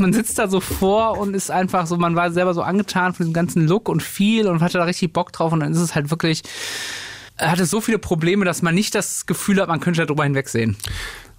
[0.00, 3.24] man sitzt da so vor und ist einfach so, man war selber so angetan von
[3.24, 5.94] diesem ganzen Look und viel und hatte da richtig Bock drauf und dann ist es
[5.94, 6.42] halt wirklich,
[7.36, 10.76] er hatte so viele Probleme, dass man nicht das Gefühl hat, man könnte darüber hinwegsehen.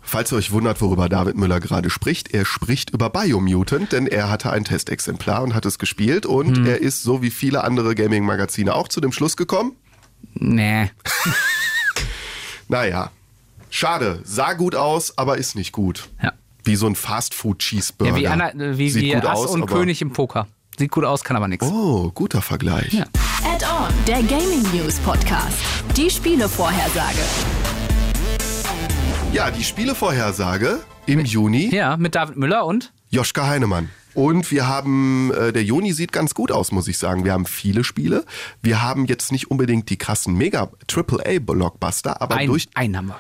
[0.02, 4.30] Falls ihr euch wundert, worüber David Müller gerade spricht, er spricht über Biomutant, denn er
[4.30, 6.66] hatte ein Testexemplar und hat es gespielt und Hm.
[6.66, 9.76] er ist so wie viele andere Gaming-Magazine auch zu dem Schluss gekommen.
[10.34, 10.90] Nee.
[12.68, 13.12] Naja,
[13.70, 16.10] schade, sah gut aus, aber ist nicht gut.
[16.22, 16.34] Ja.
[16.70, 18.12] Wie so ein Fast-Food-Cheeseburger.
[18.12, 20.46] Ja, wie, Anna, äh, wie, Sieht wie gut Ass aus, und aber- König im Poker.
[20.78, 21.66] Sieht gut aus, kann aber nichts.
[21.66, 22.94] Oh, guter Vergleich.
[22.94, 23.06] Ja.
[23.44, 25.58] Add-on, der Gaming News Podcast.
[25.98, 27.18] Die Spielevorhersage.
[29.34, 31.74] Ja, die Spielevorhersage im Juni.
[31.74, 33.90] Ja, mit David Müller und Joschka Heinemann.
[34.14, 37.26] Und wir haben, äh, der Juni sieht ganz gut aus, muss ich sagen.
[37.26, 38.26] Wir haben viele Spiele.
[38.62, 43.18] Wir haben jetzt nicht unbedingt die krassen Mega-AAA-Blockbuster, aber ein, durch, einen haben wir.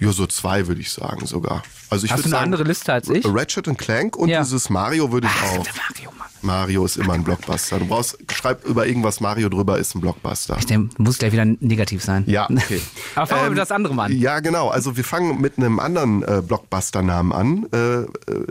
[0.00, 1.62] Ja, so zwei würde ich sagen sogar.
[1.90, 3.24] Also ich Hast du eine sagen, andere Liste als ich?
[3.26, 4.42] Ratchet Clank und Ja.
[4.42, 5.66] dieses Mario würde ich Ach, auch.
[5.88, 6.28] Mario, Mann.
[6.42, 7.78] Mario ist immer ein Blockbuster.
[7.78, 10.56] Du brauchst, schreib über irgendwas Mario drüber, ist ein Blockbuster.
[10.68, 12.24] Der muss gleich wieder negativ sein.
[12.26, 12.80] Ja, okay.
[13.14, 14.12] Aber fangen wir Ähm, mit das andere mal an.
[14.18, 14.68] Ja, genau.
[14.68, 17.66] Also wir fangen mit einem anderen äh, Blockbuster-Namen an.
[17.72, 18.06] Äh, äh,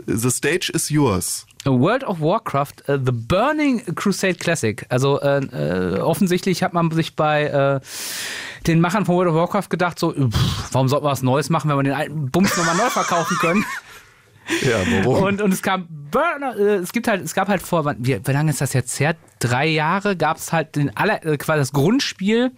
[0.06, 1.46] The Stage is Yours.
[1.70, 4.84] World of Warcraft, äh, The Burning Crusade Classic.
[4.88, 7.80] Also äh, äh, offensichtlich hat man sich bei äh,
[8.66, 11.70] den Machern von World of Warcraft gedacht, so, pff, warum sollten wir was Neues machen,
[11.70, 13.64] wenn wir den alten Bums nochmal neu verkaufen können?
[14.62, 15.22] Ja, warum?
[15.22, 18.32] Und, und es kam Burner, äh, es gibt halt, es gab halt vor, wie, wie
[18.32, 19.14] lange ist das jetzt her?
[19.38, 22.52] Drei Jahre gab es halt den aller, äh, quasi das Grundspiel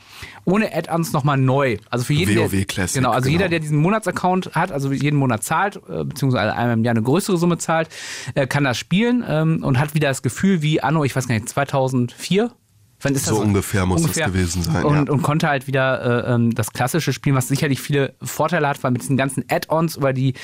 [0.45, 1.77] ohne Add-ons nochmal neu.
[1.91, 3.39] Also für jeden, WoW der, Classic, genau, also genau.
[3.39, 7.03] jeder, der diesen Monatsaccount hat, also jeden Monat zahlt, äh, beziehungsweise einmal im Jahr eine
[7.03, 7.89] größere Summe zahlt,
[8.49, 11.49] kann das spielen ähm, und hat wieder das Gefühl wie Anno, ich weiß gar nicht,
[11.49, 12.51] 2004?
[13.03, 15.13] Wann ist So ungefähr muss das gewesen sein, Und, ja.
[15.13, 18.91] und konnte halt wieder äh, ähm, das klassische spielen, was sicherlich viele Vorteile hat, weil
[18.91, 20.35] mit diesen ganzen Add-ons über die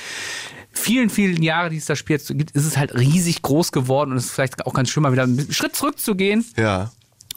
[0.79, 4.13] vielen, vielen Jahre, die es das Spiel jetzt gibt, ist es halt riesig groß geworden
[4.13, 6.45] und es ist vielleicht auch ganz schön, mal wieder einen Schritt zurückzugehen.
[6.57, 6.91] ja.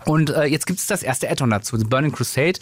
[0.05, 2.59] Und äh, jetzt gibt es das erste Add-on dazu, The Burning Crusade.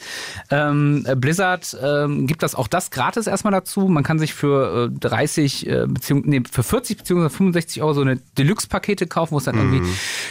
[0.49, 3.87] Ähm, äh, Blizzard ähm, gibt das auch das gratis erstmal dazu.
[3.87, 7.29] Man kann sich für äh, 30 äh, beziehungs nee, für 40 bzw.
[7.29, 9.81] 65 Euro so eine Deluxe-Pakete kaufen, wo es dann irgendwie,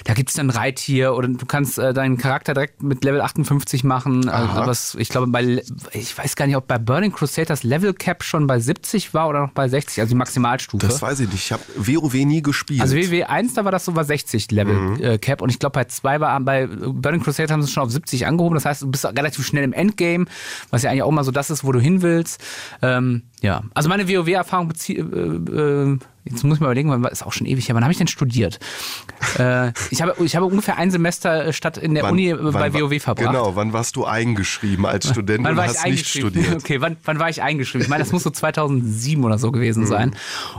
[0.04, 3.84] da gibt es dann Reittier oder du kannst äh, deinen Charakter direkt mit Level 58
[3.84, 4.28] machen.
[4.28, 5.62] Also, was, ich glaube, bei
[5.92, 9.28] ich weiß gar nicht, ob bei Burning Crusade das Level Cap schon bei 70 war
[9.28, 10.86] oder noch bei 60, also die Maximalstufe.
[10.86, 11.44] Das weiß ich nicht.
[11.44, 12.80] Ich habe WoW nie gespielt.
[12.80, 15.74] Also WW 1, da war das so bei 60 Level äh, Cap und ich glaube
[15.74, 16.68] bei 2 war bei
[17.00, 18.54] Burning Crusade haben sie schon auf 70 angehoben.
[18.54, 20.26] Das heißt, du bist relativ schnell im Endgame,
[20.70, 22.42] was ja eigentlich auch mal so das ist, wo du hin willst.
[22.82, 24.98] Ähm, ja, also meine WoW-Erfahrung bezieht.
[24.98, 25.98] Äh, äh,
[26.28, 27.76] Jetzt muss ich mal überlegen, wann ist auch schon ewig her.
[27.76, 28.58] Wann habe ich denn studiert?
[29.38, 32.36] äh, ich, habe, ich habe ungefähr ein Semester äh, statt in der Wann- Uni äh,
[32.40, 33.28] wann bei WoW verbracht.
[33.28, 36.52] Genau, wann warst du eingeschrieben als Student Wann und war ich hast nicht studiert?
[36.56, 37.84] Okay, wann, wann war ich eingeschrieben?
[37.84, 39.86] Ich meine, das muss so 2007 oder so gewesen Mhm.
[39.86, 40.16] sein.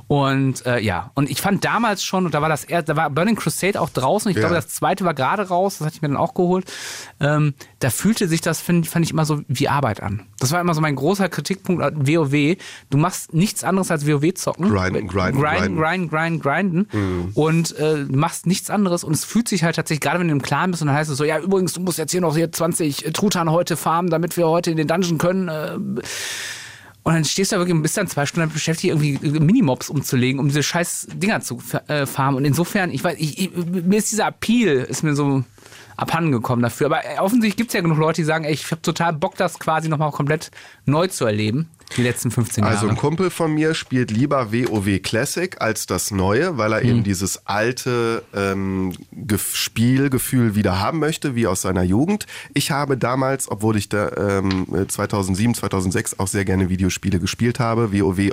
[0.07, 3.09] Und äh, ja, und ich fand damals schon, und da war das er, da war
[3.09, 4.31] Burning Crusade auch draußen.
[4.31, 4.43] Ich Ja.
[4.43, 5.79] glaube, das zweite war gerade raus.
[5.79, 6.71] Das hatte ich mir dann auch geholt.
[7.19, 10.23] Ähm, da fühlte sich das, find, fand ich immer so wie Arbeit an.
[10.39, 12.57] Das war immer so mein großer Kritikpunkt an WoW.
[12.89, 14.69] Du machst nichts anderes als WoW zocken.
[14.69, 17.31] Grinden, grinden, grinden, grinden, grinden, grinden.
[17.35, 19.03] Und äh, machst nichts anderes.
[19.03, 21.11] Und es fühlt sich halt tatsächlich, gerade wenn du im Clan bist, und dann heißt
[21.11, 24.37] es so, ja, übrigens, du musst jetzt hier noch hier 20 Truthahn heute farmen, damit
[24.37, 25.47] wir heute in den Dungeon können.
[25.47, 26.01] Äh,
[27.07, 30.41] und dann stehst du da wirklich und bist dann zwei Stunden beschäftigt, irgendwie Minimobs umzulegen,
[30.41, 32.37] um diese scheiß Dinger zu äh, farmen.
[32.37, 35.45] Und insofern, ich weiß, ich, ich, mir ist dieser Appeal, ist mir so
[35.97, 36.85] abhanden gekommen dafür.
[36.87, 39.35] Aber äh, offensichtlich gibt es ja genug Leute, die sagen, ey, ich habe total Bock,
[39.35, 40.51] das quasi nochmal komplett
[40.85, 42.75] neu zu erleben, die letzten 15 Jahre.
[42.75, 46.89] Also ein Kumpel von mir spielt lieber WoW Classic als das Neue, weil er Hm.
[46.89, 52.25] eben dieses alte ähm, Gef- Spielgefühl wieder haben möchte, wie aus seiner Jugend.
[52.53, 57.91] Ich habe damals, obwohl ich da ähm, 2007, 2006 auch sehr gerne Videospiele gespielt habe,
[57.91, 58.29] WoW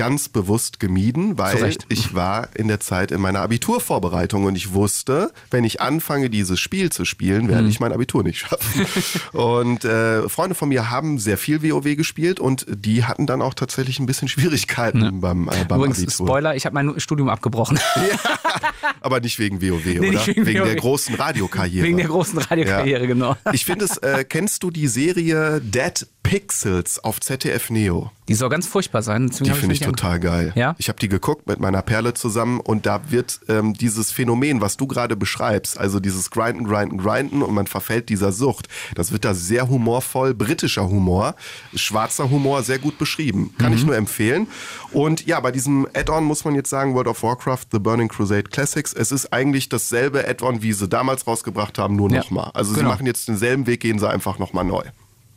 [0.00, 5.30] ganz bewusst gemieden, weil ich war in der Zeit in meiner Abiturvorbereitung und ich wusste,
[5.50, 7.68] wenn ich anfange, dieses Spiel zu spielen, werde Mhm.
[7.68, 8.86] ich mein Abitur nicht schaffen.
[9.38, 13.52] und äh, Freunde von mir haben sehr viel WoW gespielt und die hatten dann auch
[13.52, 16.26] tatsächlich ein bisschen Schwierigkeiten beim, äh, beim Übrigens, Abitur.
[16.28, 17.78] Spoiler, ich habe mein Studium abgebrochen.
[19.02, 20.10] Aber nicht wegen WoW, oder?
[20.10, 20.76] nicht wegen der WoW.
[20.76, 21.86] großen Radiokarriere.
[21.86, 23.06] Wegen der großen Radiokarriere, Ja.
[23.06, 23.36] genau.
[23.52, 28.10] Ich finde es, äh, kennst du die Serie Dead Pixels auf ZDF Neo?
[28.28, 29.26] Die soll ganz furchtbar sein.
[29.28, 30.52] deswegen Die finde ich total geil.
[30.54, 30.76] Ja?
[30.78, 34.76] Ich habe die geguckt mit meiner Perle zusammen und da wird ähm, dieses Phänomen, was
[34.76, 39.24] du gerade beschreibst, also dieses Grinden, Grinden, Grinden und man verfällt dieser Sucht, das wird
[39.24, 41.34] da sehr humorvoll, britischer Humor,
[41.74, 43.52] schwarzer Humor, sehr gut beschrieben.
[43.58, 43.78] Kann Mhm.
[43.78, 44.46] ich nur empfehlen.
[44.92, 48.44] Und ja, bei diesem Add-on muss man jetzt sagen, World of Warcraft, The Burning Crusade
[48.44, 52.50] Classics, es ist eigentlich dasselbe Add-on, wie sie damals rausgebracht haben, nur Ja, nochmal.
[52.54, 52.90] Also sie genau.
[52.90, 54.82] machen jetzt denselben Weg, gehen sie einfach nochmal neu.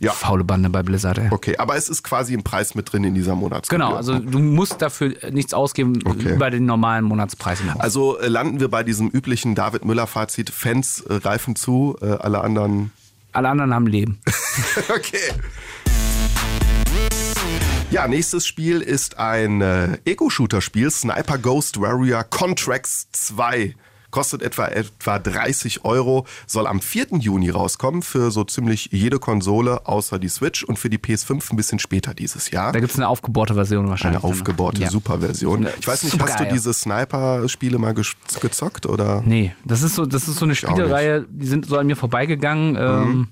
[0.04, 0.12] Ja.
[0.12, 1.28] Faule Bande bei Blizzard, ey.
[1.32, 3.82] Okay, aber es ist quasi im Preis mit drin in dieser Monatskarte.
[3.84, 6.34] Genau, also du musst dafür nichts ausgeben Okay.
[6.36, 7.60] über den normalen Monatspreis.
[7.80, 12.42] Also äh, landen wir bei diesem üblichen David Müller-Fazit, Fans äh, reifen zu, äh, alle
[12.42, 12.92] anderen.
[13.32, 14.20] Alle anderen haben Leben.
[14.90, 15.18] okay.
[17.90, 23.76] Ja, nächstes Spiel ist ein äh, Ego-Shooter-Spiel, Sniper Ghost Warrior Contracts 2.
[24.14, 27.18] Kostet etwa, etwa 30 Euro, soll am 4.
[27.18, 31.56] Juni rauskommen für so ziemlich jede Konsole außer die Switch und für die PS5 ein
[31.56, 32.72] bisschen später dieses Jahr.
[32.74, 34.24] Da gibt es eine aufgebohrte Version wahrscheinlich.
[34.24, 34.92] Eine aufgebohrte Ja.
[34.92, 35.66] Superversion.
[35.80, 39.24] Ich weiß nicht, hast du diese Sniper-Spiele mal gezockt oder?
[39.26, 41.96] Nee, das ist so, das ist so eine auch Spielereihe, die sind so an mir
[41.96, 42.76] vorbeigegangen.
[42.80, 43.28] Ähm,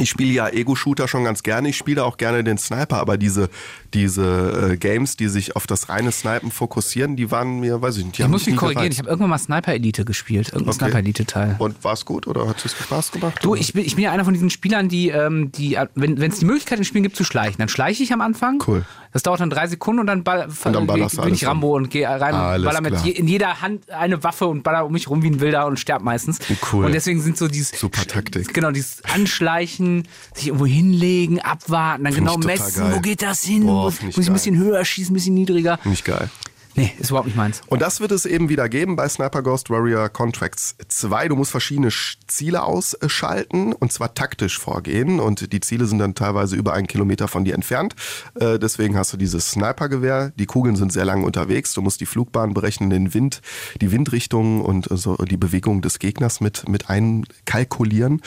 [0.00, 1.68] Ich spiele ja Ego-Shooter schon ganz gerne.
[1.68, 3.48] Ich spiele auch gerne den Sniper, aber diese,
[3.94, 8.06] diese äh, Games, die sich auf das reine Snipen fokussieren, die waren mir, weiß ich
[8.06, 8.94] nicht, ich muss mich korrigieren, gereizt.
[8.94, 10.48] ich habe irgendwann mal Sniper Elite gespielt.
[10.48, 10.78] Irgendein Okay.
[10.84, 11.56] Sniper Elite-Teil.
[11.58, 13.38] Und war es gut oder hat es Spaß gemacht?
[13.42, 13.60] Du, oder?
[13.60, 16.38] ich bin, ich bin ja einer von diesen Spielern, die, ähm, die äh, wenn es
[16.38, 18.62] die Möglichkeit im Spiel gibt zu schleichen, dann schleiche ich am Anfang.
[18.66, 18.84] Cool.
[19.12, 22.08] Das dauert dann drei Sekunden und dann, ball, Und dann bin ich Rambo und gehe
[22.08, 25.10] rein Alles und baller mit je, in jeder Hand eine Waffe und baller um mich
[25.10, 26.38] rum wie ein Wilder und sterb meistens.
[26.72, 26.84] Cool.
[26.84, 28.54] Und deswegen sind so dieses Super Taktik.
[28.54, 29.89] Genau, dieses Anschleichen,
[30.34, 32.96] sich irgendwo hinlegen, abwarten, dann Find genau ich messen, geil.
[32.96, 33.66] wo geht das hin?
[33.66, 35.78] Boah, muss ich muss ich ein bisschen höher schießen, ein bisschen niedriger?
[35.84, 36.30] Nicht geil.
[36.76, 37.62] Nee, ist überhaupt nicht meins.
[37.66, 41.28] Und das wird es eben wieder geben bei Sniper Ghost Warrior Contracts 2.
[41.28, 45.18] Du musst verschiedene Sch- Ziele ausschalten und zwar taktisch vorgehen.
[45.18, 47.96] Und die Ziele sind dann teilweise über einen Kilometer von dir entfernt.
[48.38, 50.32] Äh, deswegen hast du dieses Snipergewehr.
[50.36, 51.74] Die Kugeln sind sehr lang unterwegs.
[51.74, 53.42] Du musst die Flugbahn berechnen, den Wind,
[53.80, 58.22] die Windrichtung und so die Bewegung des Gegners mit, mit einkalkulieren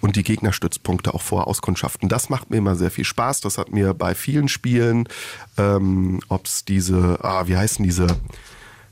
[0.00, 2.08] und die Gegnerstützpunkte auch vorher auskundschaften.
[2.08, 3.40] Das macht mir immer sehr viel Spaß.
[3.40, 5.08] Das hat mir bei vielen Spielen,
[5.56, 8.06] ähm, ob es diese, ah, wie heißen diese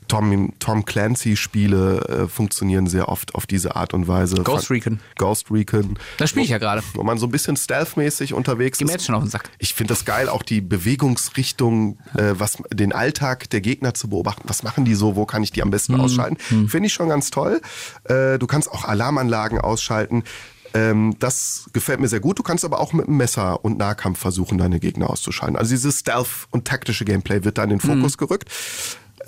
[0.07, 4.41] Tom, Tom Clancy-Spiele äh, funktionieren sehr oft auf diese Art und Weise.
[4.43, 4.99] Ghost Recon.
[5.17, 5.99] Ghost Recon.
[6.17, 6.81] Das spiele ich ja gerade.
[6.93, 8.95] Wo man so ein bisschen stealth-mäßig unterwegs Geh mir ist.
[8.95, 9.49] jetzt schon auf den Sack.
[9.59, 14.43] Ich finde das geil, auch die Bewegungsrichtung, äh, was den Alltag der Gegner zu beobachten.
[14.45, 15.15] Was machen die so?
[15.15, 16.37] Wo kann ich die am besten ausschalten?
[16.37, 17.61] Finde ich schon ganz toll.
[18.05, 20.23] Äh, du kannst auch Alarmanlagen ausschalten.
[20.73, 22.39] Ähm, das gefällt mir sehr gut.
[22.39, 25.55] Du kannst aber auch mit dem Messer und Nahkampf versuchen, deine Gegner auszuschalten.
[25.57, 28.49] Also dieses Stealth und taktische Gameplay wird da in den Fokus gerückt.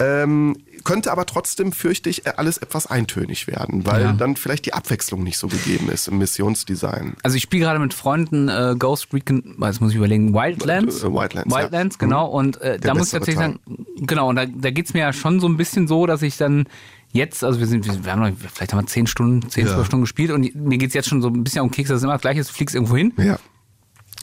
[0.01, 0.55] Ähm,
[0.85, 4.13] könnte aber trotzdem, fürchte ich, alles etwas eintönig werden, weil Ja.
[4.13, 7.15] dann vielleicht die Abwechslung nicht so gegeben ist im Missionsdesign.
[7.21, 11.03] Also ich spiele gerade mit Freunden äh, Ghost Recon, jetzt muss ich überlegen, Wildlands.
[11.03, 11.61] Äh, Wildlands, ja.
[11.61, 12.27] Wildlands, genau.
[12.27, 13.59] Und äh, da muss ich tatsächlich sagen,
[13.97, 16.67] genau, und da, da geht's mir ja schon so ein bisschen so, dass ich dann
[17.11, 19.73] jetzt, also wir sind, wir haben noch, vielleicht haben wir zehn Stunden, zehn, Ja.
[19.73, 22.03] zwölf Stunden gespielt und mir geht's jetzt schon so ein bisschen um Keks, das ist
[22.03, 23.39] immer das gleiche, du fliegst irgendwo hin, Ja.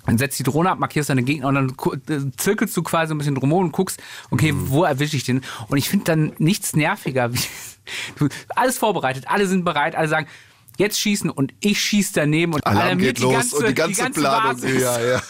[0.07, 1.71] dann setzt die Drohne ab, markierst deine Gegner und dann
[2.09, 4.01] äh, zirkelst du quasi ein bisschen drumherum und guckst,
[4.31, 4.71] okay, Mhm.
[4.71, 5.43] wo erwische ich den?
[5.69, 7.41] Und ich finde dann nichts nerviger, wie
[8.19, 10.27] du, alles vorbereitet, alle sind bereit, alle sagen,
[10.79, 14.11] jetzt schießen und ich schieße daneben und Alarm geht los die ganze, und die ganze,
[14.21, 14.61] Planung.
[14.61, 14.83] Basis.
[14.83, 15.23] Ja, ja.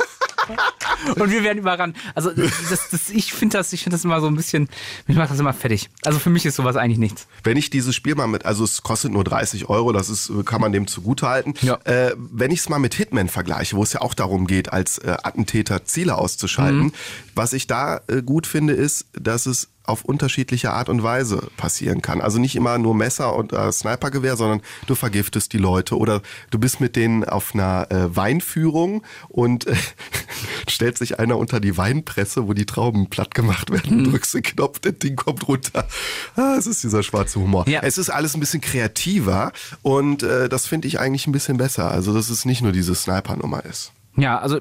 [1.16, 1.96] Und wir werden überrannt.
[2.14, 4.68] Also das, das, ich finde das, ich finde das immer so ein bisschen,
[5.06, 5.88] mich macht das immer fertig.
[6.04, 7.26] Also für mich ist sowas eigentlich nichts.
[7.44, 10.60] Wenn ich dieses Spiel mal mit, also es kostet nur 30 Euro, das ist, kann
[10.60, 11.54] man dem zugutehalten.
[11.62, 11.78] Ja.
[11.84, 14.98] Äh, wenn ich es mal mit Hitman vergleiche, wo es ja auch darum geht, als
[14.98, 16.92] äh, Attentäter Ziele auszuschalten, Mhm.
[17.34, 22.02] was ich da äh, gut finde, ist, dass es auf unterschiedliche Art und Weise passieren
[22.02, 22.20] kann.
[22.20, 26.58] Also nicht immer nur Messer und äh, Snipergewehr, sondern du vergiftest die Leute oder du
[26.58, 29.74] bist mit denen auf einer äh, Weinführung und äh,
[30.68, 34.10] stellt sich einer unter die Weinpresse, wo die Trauben platt gemacht werden, Mhm.
[34.10, 35.86] drückst den Knopf, das Ding kommt runter.
[36.34, 37.68] Ah, es ist dieser schwarze Humor.
[37.68, 37.80] Ja.
[37.82, 39.52] Es ist alles ein bisschen kreativer
[39.82, 41.90] und äh, das finde ich eigentlich ein bisschen besser.
[41.90, 43.92] Also dass es nicht nur diese Sniper-Nummer ist.
[44.16, 44.60] Ja, also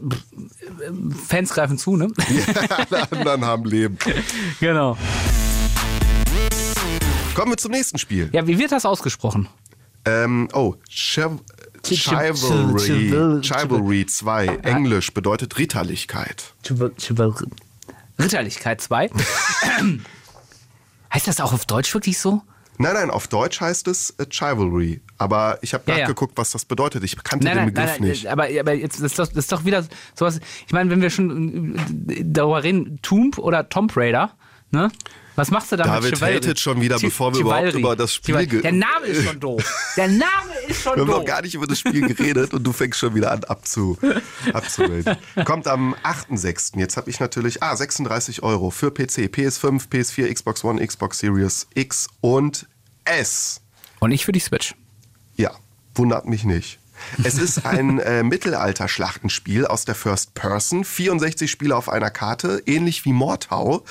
[1.28, 2.08] Fans greifen zu, ne?
[2.90, 3.98] Alle anderen haben Leben.
[4.60, 4.98] genau.
[7.36, 8.30] Kommen wir zum nächsten Spiel.
[8.34, 9.48] Ja, wie wird das ausgesprochen?
[10.06, 11.40] Ähm, oh, Chiv
[11.84, 13.12] Ch- Chivalry.
[13.12, 14.48] Chival- Chivalry 2.
[14.64, 16.54] Englisch bedeutet Ritterlichkeit.
[18.20, 19.10] Ritterlichkeit 2.
[21.14, 22.42] heißt das auch auf Deutsch wirklich so?
[22.78, 25.02] Nein, nein, auf Deutsch heißt es äh, Chivalry.
[25.18, 26.00] Aber ich habe Ja, ja.
[26.02, 27.04] nachgeguckt, was das bedeutet.
[27.04, 28.28] Ich kannte Nein, den Begriff nein, nein, nicht.
[28.28, 30.40] aber, aber jetzt das ist, doch, das ist doch wieder sowas.
[30.68, 31.76] Ich meine, wenn wir schon
[32.10, 34.32] äh, darüber reden, Tomb oder Tomb Raider,
[34.72, 34.92] ne?
[35.36, 36.36] Was machst du da David mit Chivalry?
[36.36, 37.80] hatet schon wieder, bevor wir überhaupt Chivalry.
[37.82, 39.94] über das Spiel Der Name ist schon doof.
[39.98, 40.24] Der Name
[40.68, 41.18] ist schon Wir haben doof.
[41.20, 43.98] noch gar nicht über das Spiel geredet und du fängst schon wieder an abzu,
[44.54, 45.18] abzumelden.
[45.44, 46.80] Kommt am 8.6.
[46.80, 51.68] Jetzt habe ich natürlich, ah, 36 Euro für PC, PS5, PS4, Xbox One, Xbox Series
[51.74, 52.68] X und
[53.04, 53.62] S.
[54.00, 54.74] Und ich für die Switch.
[55.36, 55.52] Ja,
[55.96, 56.80] wundert mich nicht.
[57.24, 60.84] Es ist ein äh, Mittelalter-Schlachtenspiel aus der First Person.
[60.84, 63.84] 64 Spieler auf einer Karte, ähnlich wie Mordhau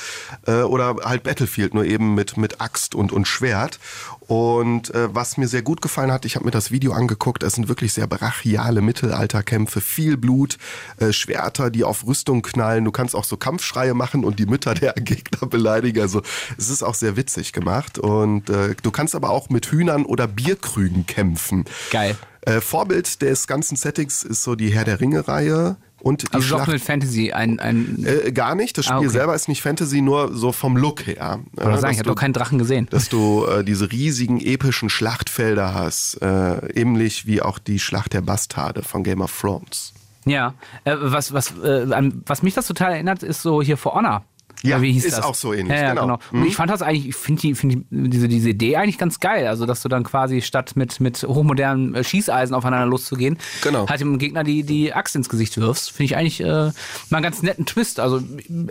[0.46, 3.78] äh, oder halt Battlefield, nur eben mit, mit Axt und, und Schwert.
[4.26, 7.54] Und äh, was mir sehr gut gefallen hat, ich habe mir das Video angeguckt, es
[7.54, 10.57] sind wirklich sehr brachiale Mittelalterkämpfe, viel Blut,
[10.99, 12.85] äh, Schwerter, die auf Rüstung knallen.
[12.85, 16.00] Du kannst auch so Kampfschreie machen und die Mütter der Gegner beleidigen.
[16.00, 16.23] Also
[16.57, 17.99] es ist auch sehr witzig gemacht.
[17.99, 21.64] Und äh, du kannst aber auch mit Hühnern oder Bierkrügen kämpfen.
[21.90, 22.16] Geil.
[22.43, 25.76] Äh, Vorbild des ganzen Settings ist so die Herr der Ringe-Reihe.
[26.04, 28.76] Und die Also doch Schlacht mit Fantasy ein, ein äh, gar nicht.
[28.76, 29.08] Das Spiel Ah, okay.
[29.08, 31.40] selber ist nicht Fantasy, nur so vom Look her.
[31.56, 32.87] Äh, sagen, ich habe doch keinen Drachen gesehen.
[32.90, 38.20] dass du äh, diese riesigen epischen Schlachtfelder hast, äh, ähnlich wie auch die Schlacht der
[38.20, 39.94] Bastarde von Game of Thrones.
[40.26, 40.52] Ja,
[40.84, 44.25] äh, was, was, äh, an, was mich das total erinnert, ist so hier For Honor.
[44.68, 45.25] Ja, wie hieß ist das?
[45.25, 46.02] auch so ähnlich, Ja, genau.
[46.02, 46.18] genau.
[46.33, 49.21] Und ich fand das eigentlich, ich finde die, find die, diese, diese Idee eigentlich ganz
[49.21, 49.47] geil.
[49.47, 53.88] Also, dass du dann quasi statt mit, mit hochmodernen äh, Schießeisen aufeinander loszugehen, Genau.
[53.88, 55.90] halt dem Gegner die, die Axt ins Gesicht wirfst.
[55.90, 56.73] Finde ich eigentlich äh, mal
[57.11, 58.00] einen ganz netten Twist.
[58.00, 58.21] Also,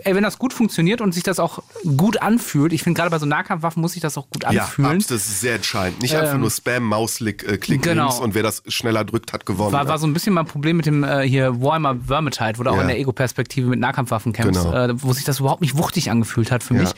[0.04, 1.62] ey, wenn das gut funktioniert und sich das auch
[1.96, 4.90] gut anfühlt, ich finde gerade bei so Nahkampfwaffen muss sich das auch gut anfühlen.
[4.90, 6.02] Ja, abs- das ist sehr entscheidend.
[6.02, 8.04] Nicht einfach Ähm, nur Spam, Mausklick, äh, Klick genau.
[8.08, 9.72] links und wer das schneller drückt, hat gewonnen.
[9.72, 12.70] War, war so ein bisschen mein Problem mit dem äh, hier Warhammer Vermintide, wo du
[12.70, 12.82] auch Ja.
[12.82, 14.74] in der Ego-Perspektive mit Nahkampfwaffen kämpfst, Genau.
[14.76, 16.80] äh, wo sich das überhaupt nicht wuchtig angefühlt hat für Ja.
[16.82, 16.90] mich.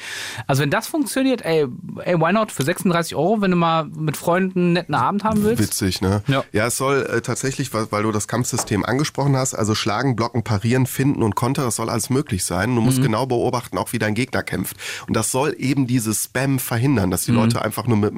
[0.46, 1.66] Also wenn das funktioniert, ey,
[2.04, 2.52] ey, why not?
[2.52, 5.62] Für 36 Euro, wenn du mal mit Freunden einen netten Abend haben willst.
[5.62, 6.22] Witzig, ne?
[6.28, 6.44] Ja.
[6.52, 10.86] es soll äh, tatsächlich, weil, weil du das Kampfsystem angesprochen hast, also schlagen, blocken, parieren,
[10.86, 12.74] finden und Konter, das soll alles möglich sein.
[12.74, 12.86] Du Mhm.
[12.86, 14.76] musst genau beobachten, auch wie dein Gegner kämpft.
[15.08, 18.14] Und das soll eben dieses Spam verhindern, dass die Leute einfach nur mit,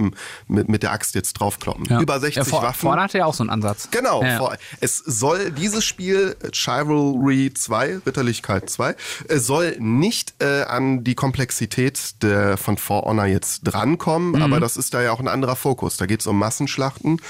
[0.49, 1.85] mit, mit der Axt jetzt draufkloppen.
[1.85, 1.91] Mhm.
[1.91, 2.01] Ja.
[2.01, 2.81] Über 60 ja, vor, Waffen.
[2.81, 3.89] Vorne hatte ja auch so einen Ansatz.
[3.91, 4.37] Genau, Ja.
[4.39, 8.95] vor, es soll dieses Spiel Chivalry 2, Ritterlichkeit 2,
[9.29, 14.43] äh, soll nicht äh, an die Komplexität der, von For Honor jetzt drankommen, Mhm.
[14.43, 15.97] aber das ist da ja auch ein anderer Fokus.
[15.97, 17.21] Da geht es um Massenschlachten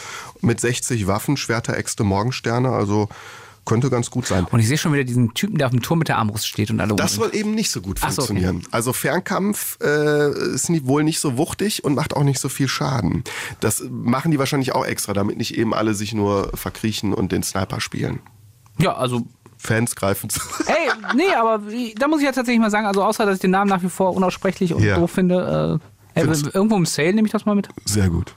[0.41, 3.09] mit 60 Waffen, Schwerter, Äxte, Morgensterne, also
[3.65, 4.47] könnte ganz gut sein.
[4.51, 6.71] Und ich sehe schon wieder diesen Typen, der auf dem Turm mit der Armbrust steht
[6.71, 8.29] und alle Das soll eben nicht so gut Ach so, okay.
[8.33, 8.67] funktionieren.
[8.71, 12.67] Also Fernkampf äh, ist nie, wohl nicht so wuchtig und macht auch nicht so viel
[12.67, 13.25] Schaden.
[13.61, 17.43] Das machen die wahrscheinlich auch extra, damit nicht eben alle sich nur verkriechen und den
[17.43, 18.21] Sniper spielen.
[18.81, 19.27] Ja, also
[19.59, 20.41] Fans greifen zu.
[20.67, 21.61] Ey, nee, aber
[21.99, 23.88] da muss ich ja tatsächlich mal sagen, also außer, dass ich den Namen nach wie
[23.88, 24.97] vor unaussprechlich und Ja.
[24.97, 25.81] doof finde,
[26.15, 27.69] äh, irgendwo im Sale nehme ich das mal mit.
[27.85, 28.35] Sehr gut.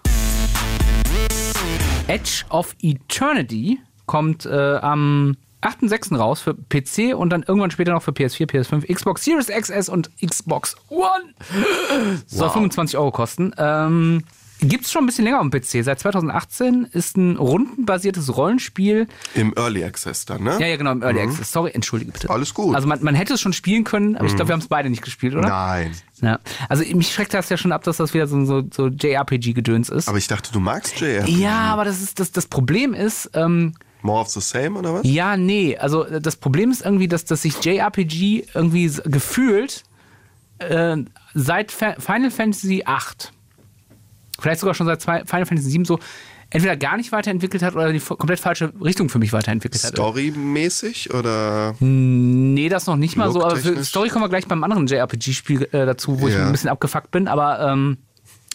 [2.08, 6.18] Edge of Eternity kommt äh, am 8.6.
[6.18, 10.10] raus für PC und dann irgendwann später noch für PS4, PS5, Xbox Series XS und
[10.26, 11.06] Xbox One.
[12.26, 12.54] Soll Wow.
[12.54, 13.54] 25 Euro kosten.
[13.58, 14.24] Ähm,
[14.62, 15.84] Gibt es schon ein bisschen länger auf dem PC.
[15.84, 19.08] Seit 2018 ist ein rundenbasiertes Rollenspiel.
[19.34, 20.58] Im Early Access dann, ne?
[20.60, 21.52] Ja, ja, genau, im Early Access.
[21.52, 22.30] Sorry, entschuldige bitte.
[22.30, 22.76] Alles gut.
[22.76, 24.90] Also man, man hätte es schon spielen können, aber ich glaube, wir haben es beide
[24.90, 25.48] nicht gespielt, oder?
[25.48, 25.94] Nein.
[26.22, 26.40] Ja.
[26.70, 30.08] Also mich schreckt das ja schon ab, dass das wieder so, so, so JRPG-Gedöns ist.
[30.08, 31.32] Aber ich dachte, du magst JRPG.
[31.32, 35.02] ja, aber das, ist, das, das Problem ist, ähm, More of the same, oder was?
[35.04, 35.78] ja, nee.
[35.78, 39.84] Also äh, das Problem ist irgendwie, dass, dass sich JRPG irgendwie gefühlt
[40.60, 40.98] äh,
[41.34, 43.32] seit Fa Final Fantasy VIII,
[44.42, 46.00] vielleicht sogar schon seit zwei- Final Fantasy VII so,
[46.50, 49.92] entweder gar nicht weiterentwickelt hat oder die komplett falsche Richtung für mich weiterentwickelt hat.
[49.94, 51.76] Storymäßig oder?
[51.80, 53.44] Nee, das noch nicht mal so.
[53.44, 53.84] Aber für?
[53.86, 56.46] Story kommen wir gleich beim anderen JRPG-Spiel äh, dazu, wo ich Ja.
[56.46, 57.28] ein bisschen abgefuckt bin.
[57.30, 58.00] Aber ähm,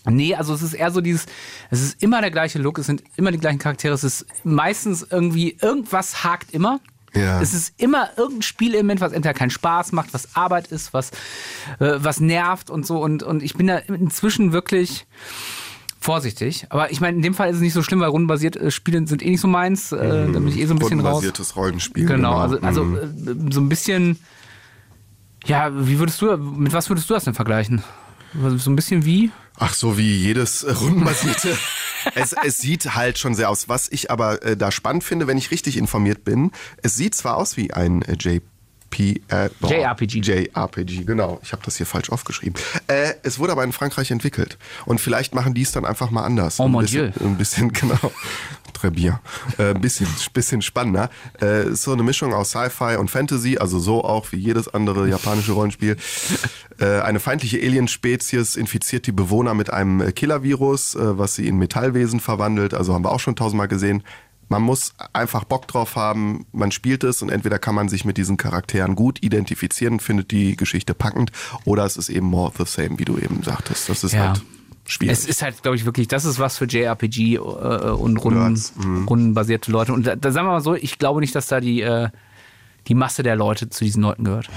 [0.04, 1.24] nee, also es ist eher so dieses,
[1.70, 5.06] es ist immer der gleiche Look, es sind immer die gleichen Charaktere, es ist meistens
[5.10, 6.80] irgendwie, irgendwas hakt immer.
[7.14, 7.40] Ja.
[7.40, 11.12] Es ist immer irgendein Spielelement, was entweder keinen Spaß macht, was Arbeit ist, was,
[11.80, 12.98] äh, was nervt und so.
[13.02, 15.06] Und, und ich bin da inzwischen wirklich
[16.06, 16.66] vorsichtig.
[16.70, 19.06] Aber ich meine, in dem Fall ist es nicht so schlimm, weil rundenbasierte äh, Spiele
[19.06, 19.92] sind eh nicht so meins.
[19.92, 19.98] Äh,
[20.32, 21.16] da bin ich eh so ein bisschen raus.
[21.16, 22.06] Rundenbasiertes Rollenspiel.
[22.06, 23.48] Genau, also, also Mhm.
[23.50, 24.18] äh, so ein bisschen.
[25.44, 27.82] Ja, wie würdest du, mit was würdest du das denn vergleichen?
[28.58, 29.30] So ein bisschen wie?
[29.58, 31.56] Ach so, wie jedes äh, rundenbasierte.
[32.14, 33.68] es, es sieht halt schon sehr aus.
[33.68, 36.50] Was ich aber äh, da spannend finde, wenn ich richtig informiert bin,
[36.82, 38.42] es sieht zwar aus wie ein äh, JP,
[38.98, 40.20] äh, boah, JRPG.
[40.20, 41.40] JRPG, genau.
[41.42, 42.60] Ich habe das hier falsch aufgeschrieben.
[42.86, 44.58] Äh, es wurde aber in Frankreich entwickelt.
[44.84, 46.60] Und vielleicht machen die es dann einfach mal anders.
[46.60, 47.26] Oh ein mon bisschen, Dieu.
[47.26, 48.12] Ein bisschen, genau.
[48.72, 49.18] Très bien.
[49.58, 51.10] Äh, ein bisschen, bisschen spannender.
[51.40, 55.52] Äh, so eine Mischung aus Sci-Fi und Fantasy, also so auch wie jedes andere japanische
[55.52, 55.96] Rollenspiel.
[56.78, 62.20] Äh, eine feindliche Alien-Spezies infiziert die Bewohner mit einem Killer-Virus, äh, was sie in Metallwesen
[62.20, 62.74] verwandelt.
[62.74, 64.02] Also haben wir auch schon tausendmal gesehen.
[64.48, 68.16] Man muss einfach Bock drauf haben, man spielt es und entweder kann man sich mit
[68.16, 71.32] diesen Charakteren gut identifizieren, findet die Geschichte packend,
[71.64, 73.88] oder es ist eben more of the same, wie du eben sagtest.
[73.88, 74.28] Das ist Ja.
[74.28, 74.42] halt
[74.86, 75.12] schwierig.
[75.18, 79.08] Es ist halt, glaube ich, wirklich, das ist was für JRPG äh, und Runden, mhm.
[79.08, 79.92] rundenbasierte Leute.
[79.92, 82.08] Und da, da sagen wir mal so, ich glaube nicht, dass da die, äh,
[82.86, 84.48] die Masse der Leute zu diesen Leuten gehört.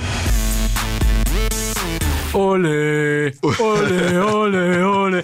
[2.33, 5.23] Ole, ole, ole, ole.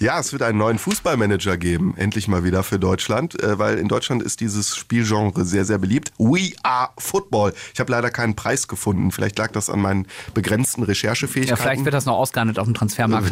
[0.00, 3.86] Ja, es wird einen neuen Fußballmanager geben, endlich mal wieder für Deutschland, äh, weil in
[3.86, 6.10] Deutschland ist dieses Spielgenre sehr, sehr beliebt.
[6.16, 7.52] We are Football.
[7.74, 9.10] Ich habe leider keinen Preis gefunden.
[9.10, 11.62] Vielleicht lag das an meinen begrenzten Ja, Recherchefähigkeiten.
[11.62, 13.30] vielleicht wird das noch ausgehandelt auf dem Transfermarkt.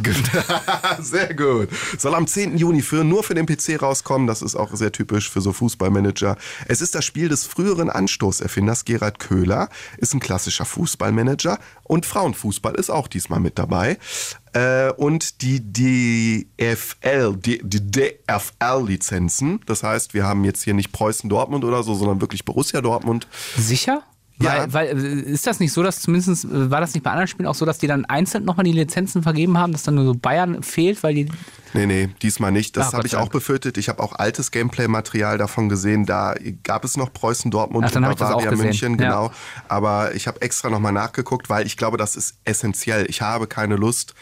[1.01, 1.71] sehr gut.
[1.97, 2.59] Soll am 10.
[2.59, 4.27] Juni für, nur für den PC rauskommen.
[4.27, 6.37] Das ist auch sehr typisch für so Fußballmanager.
[6.67, 9.71] Es ist das Spiel des früheren Anstoßerfinders Gerhard Köhler.
[9.97, 11.59] Ist ein klassischer Fußballmanager.
[11.89, 13.99] Und Frauenfußball ist auch diesmal mit dabei.
[14.53, 19.61] Äh, und die DFL, die, die DFL-Lizenzen.
[19.67, 23.27] Das heißt, wir haben jetzt hier nicht Preußen Dortmund oder so, sondern wirklich Borussia Dortmund.
[23.57, 24.05] Sicher?
[24.41, 24.73] Ja.
[24.73, 27.27] Weil, weil äh, ist das nicht so, dass zumindest, äh, war das nicht bei anderen
[27.29, 30.05] Spielen auch so, dass die dann einzeln nochmal die Lizenzen vergeben haben, dass dann nur
[30.05, 31.29] so Bayern fehlt, weil die.
[31.75, 32.77] Nee, nee, diesmal nicht.
[32.77, 33.77] Das Ah, habe ich auch befürchtet.
[33.79, 36.07] Ich habe auch altes Gameplay-Material davon gesehen.
[36.07, 38.53] Da gab es noch Preußen Dortmund Ach, dann und Bavaria.
[38.53, 38.97] München, Ja.
[38.97, 39.33] genau.
[39.69, 43.07] Aber ich habe extra nochmal nachgeguckt, weil ich glaube, das ist essentiell.
[43.11, 44.15] Ich habe keine Lust,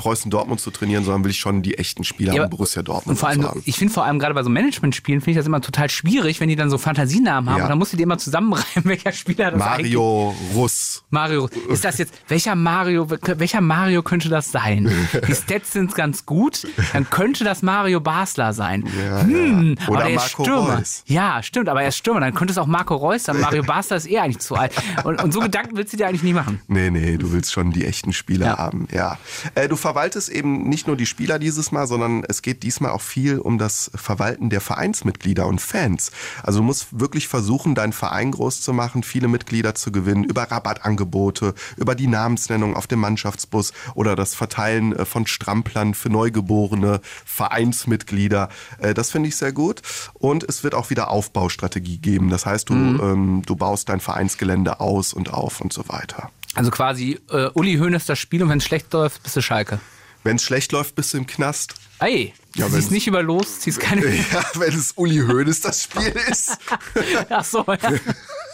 [0.00, 3.08] Preußen Dortmund zu trainieren, sondern will ich schon die echten Spieler Ja, in Borussia Dortmund
[3.08, 3.62] Und vor allem, haben.
[3.66, 6.48] ich finde vor allem gerade bei so Management-Spielen, finde ich das immer total schwierig, wenn
[6.48, 7.64] die dann so Fantasienamen haben Ja.
[7.64, 11.04] und dann musst du die immer zusammenreimen, welcher Spieler das eigentlich Mario Russ.
[11.10, 14.90] Mario, ist das jetzt, welcher Mario, welcher Mario könnte das sein?
[15.28, 18.84] Die Stats sind ganz gut, dann könnte das Mario Basler sein.
[19.06, 19.88] Ja, hm, ja.
[19.88, 20.76] Oder aber Marco ist Stürmer.
[20.78, 21.02] Reus.
[21.06, 23.38] Ja, stimmt, aber er ist Stürmer, dann könnte es auch Marco Reus sein.
[23.40, 24.72] Mario Basler ist eh eigentlich zu alt.
[25.04, 26.60] Und, und so Gedanken willst du dir eigentlich nie machen.
[26.68, 29.18] Nee, nee, du willst schon die echten Spieler haben, ja.
[29.54, 33.00] Äh, du verwaltest eben nicht nur die Spieler dieses Mal, sondern es geht diesmal auch
[33.00, 36.12] viel um das Verwalten der Vereinsmitglieder und Fans.
[36.44, 40.44] Also du musst wirklich versuchen, deinen Verein groß zu machen, viele Mitglieder zu gewinnen, über
[40.44, 47.00] Rabattangebote, über die Namensnennung auf dem Mannschaftsbus oder das Verteilen äh, von Stramplern für neugeborene
[47.24, 48.48] Vereinsmitglieder.
[48.78, 49.82] Äh, Das finde ich sehr gut.
[50.14, 52.30] Und es wird auch wieder Aufbaustrategie geben.
[52.30, 56.30] Das heißt, du, ähm, du baust dein Vereinsgelände aus und auf und so weiter.
[56.54, 59.80] Also quasi, äh, Uli Hoeneß das Spiel und wenn es schlecht läuft, bist du Schalke.
[60.24, 61.74] Wenn es schlecht läuft, bist du im Knast.
[62.00, 64.04] Ey, Ja, du ziehst nicht über los, ziehst keine.
[64.32, 66.58] Ja, wenn es Uli Hoeneß das Spiel ist.
[67.30, 67.78] Ach so, ja.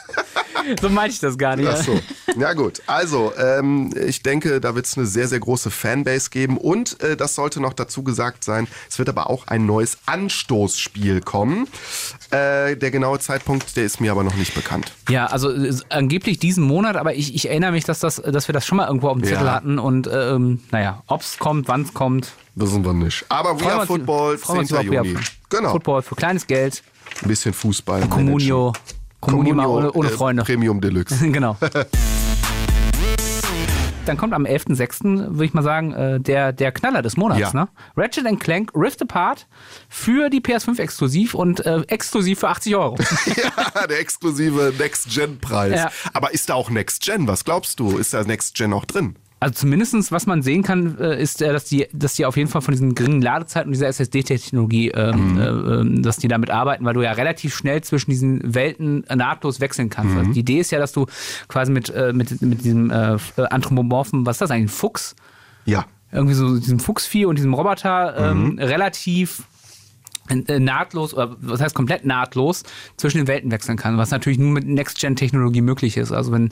[0.81, 1.69] So meinte ich das gar nicht.
[1.69, 2.01] Ach so.
[2.37, 6.57] Ja gut, also ähm, ich denke, da wird es eine sehr, sehr große Fanbase geben
[6.57, 11.21] und äh, das sollte noch dazu gesagt sein, es wird aber auch ein neues Anstoßspiel
[11.21, 11.69] kommen.
[12.31, 14.93] Äh, der genaue Zeitpunkt, der ist mir aber noch nicht bekannt.
[15.09, 18.53] Ja, also äh, angeblich diesen Monat, aber ich, ich erinnere mich, dass, das, dass wir
[18.53, 19.53] das schon mal irgendwo auf dem Zettel Ja.
[19.55, 22.33] hatten und ähm, naja, ob es kommt, wann es kommt.
[22.57, 23.25] Wissen wir nicht.
[23.29, 24.87] Aber We Freuen uns- Football, freuen wir uns 10.
[24.89, 25.19] über Juni.
[25.49, 26.83] Genau, Football für kleines Geld,
[27.23, 28.01] ein bisschen Fußball.
[28.09, 28.73] Communio, Communio
[29.33, 30.43] mal ohne, ohne äh, Freunde.
[30.43, 31.31] Premium Deluxe.
[31.31, 31.57] genau.
[34.07, 37.41] Dann kommt am 11.06., würde ich mal sagen, äh, der, der Knaller des Monats.
[37.41, 37.53] Ja.
[37.53, 37.69] Ne?
[37.97, 39.49] Ratchet Clank Rift Apart
[39.89, 42.97] für die PS5 exklusiv und äh, exklusiv für 80 Euro.
[43.27, 45.75] ja, der exklusive Next-Gen-Preis.
[45.75, 45.91] Ja.
[46.13, 47.27] Aber ist da auch Next-Gen?
[47.27, 47.99] Was glaubst du?
[47.99, 49.17] Ist da Next-Gen auch drin?
[49.47, 52.49] Also zumindestens, was man sehen kann, äh, ist, äh, dass die, dass die auf jeden
[52.49, 56.85] Fall von diesen geringen Ladezeiten und dieser SSD-Technologie, ähm, äh, ähm, dass die damit arbeiten,
[56.85, 60.17] weil du ja relativ schnell zwischen diesen Welten nahtlos wechseln kannst.
[60.17, 61.07] Also die Idee ist ja, dass du
[61.47, 65.15] quasi mit, äh, mit, mit diesem äh, anthropomorphen, was ist das eigentlich, ein Fuchs?
[65.65, 65.87] Ja.
[66.11, 69.43] Irgendwie so diesem Fuchsvieh und diesem Roboter ähm, relativ äh,
[70.31, 72.63] nahtlos, oder was heißt komplett nahtlos,
[72.97, 76.13] zwischen den Welten wechseln kann, was natürlich nur mit Next-Gen-Technologie möglich ist.
[76.13, 76.51] Also wenn,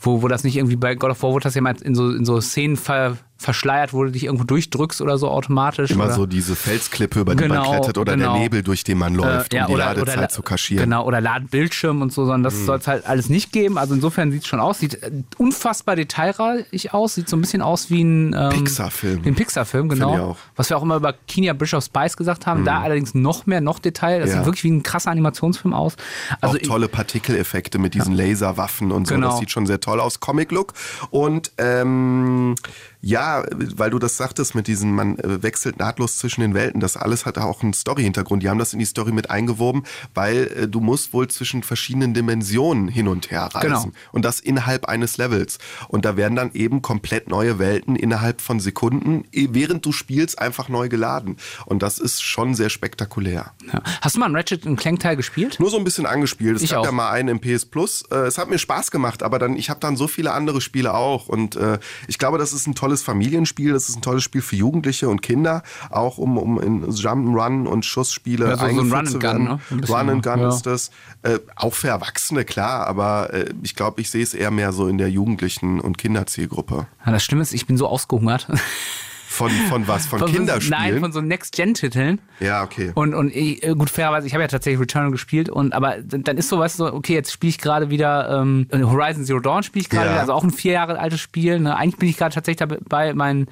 [0.00, 2.10] wo, wo das nicht irgendwie bei God of War wurde das ja mal in so,
[2.10, 5.90] in so Szenen ver, verschleiert, wo du dich irgendwo durchdrückst oder so automatisch.
[5.90, 8.32] Immer oder, so diese Felsklippe, über die Genau, man klettert oder genau.
[8.32, 10.84] der Nebel, durch den man läuft, äh, ja, um die oder, Ladezeit oder, zu kaschieren.
[10.84, 13.76] Genau, oder Ladbildschirm und so, sondern das soll es halt alles nicht geben.
[13.76, 17.62] Also insofern sieht es schon aus, sieht äh, unfassbar detailreich aus, sieht so ein bisschen
[17.62, 19.22] aus wie ein ähm, Pixar-Film.
[19.24, 20.36] Ein Pixar-Film, genau.
[20.56, 23.60] Was wir auch immer über Kenya Bridge of Spice gesagt haben, da allerdings noch mehr,
[23.60, 24.20] noch Detail.
[24.20, 24.36] Das Ja.
[24.38, 25.96] sieht wirklich wie ein krasser Animationsfilm aus.
[26.40, 29.14] Also auch tolle Partikeleffekte mit diesen Laserwaffen und so.
[29.14, 29.30] Genau.
[29.30, 30.20] Das sieht schon sehr toll aus.
[30.20, 30.72] Comic-Look.
[31.10, 32.54] Und ähm,
[33.06, 36.80] ja, weil du das sagtest mit diesen, man äh, wechselt nahtlos zwischen den Welten.
[36.80, 38.42] Das alles hat auch einen Story-Hintergrund.
[38.42, 42.14] Die haben das in die Story mit eingewoben, weil äh, du musst wohl zwischen verschiedenen
[42.14, 43.68] Dimensionen hin und her reisen.
[43.68, 43.84] Genau.
[44.10, 45.58] Und das innerhalb eines Levels.
[45.86, 50.68] Und da werden dann eben komplett neue Welten innerhalb von Sekunden, während du spielst, einfach
[50.68, 51.36] neu geladen.
[51.64, 53.52] Und das ist schon sehr spektakulär.
[53.72, 53.82] ja.
[54.00, 55.60] Hast du mal einen Ratchet Clank Teil gespielt?
[55.60, 56.56] Nur so ein bisschen angespielt.
[56.56, 56.84] Es Ich gab auch.
[56.86, 58.02] ja mal einen im PS Plus.
[58.10, 60.92] Äh, es hat mir Spaß gemacht, aber dann ich habe dann so viele andere Spiele
[60.92, 63.72] auch und äh, ich glaube, das ist ein tolles Familienspiel.
[63.72, 67.84] Das ist ein tolles Spiel für Jugendliche und Kinder, auch um um in Jump'n'Run und
[67.84, 69.88] Schussspiele Ja, so- so ein eingeführt Run and Gun, ne?
[69.88, 70.48] Run and Gun ja.
[70.48, 70.90] ist das.
[71.22, 74.86] Äh, auch für Erwachsene klar, aber äh, ich glaube, ich sehe es eher mehr so
[74.88, 76.86] in der Jugendlichen und Kinderzielgruppe.
[77.04, 78.48] Ja, das Schlimme ist, ich bin so ausgehungert.
[79.28, 80.06] Von von was?
[80.06, 80.80] Von, Von so- Kinderspielen?
[80.94, 82.20] Nein, von so Next-Gen-Titeln.
[82.40, 82.92] ja, okay.
[82.94, 86.36] Und, und ich, äh, gut, fairerweise, ich habe ja tatsächlich Returnal gespielt, und aber dann
[86.36, 89.62] ist so, weißt du, so, okay, jetzt spiele ich gerade wieder ähm, Horizon Zero Dawn
[89.62, 90.12] spiele ich gerade Ja.
[90.12, 91.58] wieder, also auch ein vier Jahre altes Spiel.
[91.58, 91.76] Ne?
[91.76, 93.46] Eigentlich bin ich gerade tatsächlich dabei, mein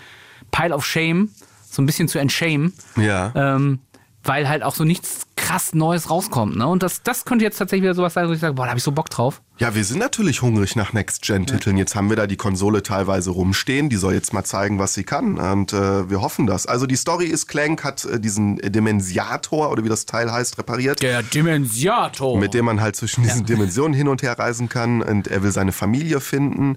[0.52, 1.30] Pile of Shame
[1.68, 2.72] so ein bisschen zu entschämen.
[2.96, 3.32] Ja.
[3.34, 3.80] Ähm,
[4.26, 6.56] weil halt auch so nichts krass Neues rauskommt.
[6.56, 6.66] Ne?
[6.66, 8.78] Und das, das könnte jetzt tatsächlich wieder sowas sein, wo ich sage, boah, da habe
[8.78, 9.42] ich so Bock drauf.
[9.56, 11.76] Ja, wir sind natürlich hungrig nach Next-Gen-Titeln.
[11.76, 13.88] Jetzt haben wir da die Konsole teilweise rumstehen.
[13.88, 15.38] Die soll jetzt mal zeigen, was sie kann.
[15.38, 16.66] Und äh, wir hoffen das.
[16.66, 21.02] Also die Story ist, Clank hat äh, diesen Dimensiator, oder wie das Teil heißt, repariert.
[21.02, 22.36] Der Dimensiator.
[22.36, 25.02] Mit dem man halt zwischen diesen Dimensionen hin und her reisen kann.
[25.02, 26.76] Und er will seine Familie finden.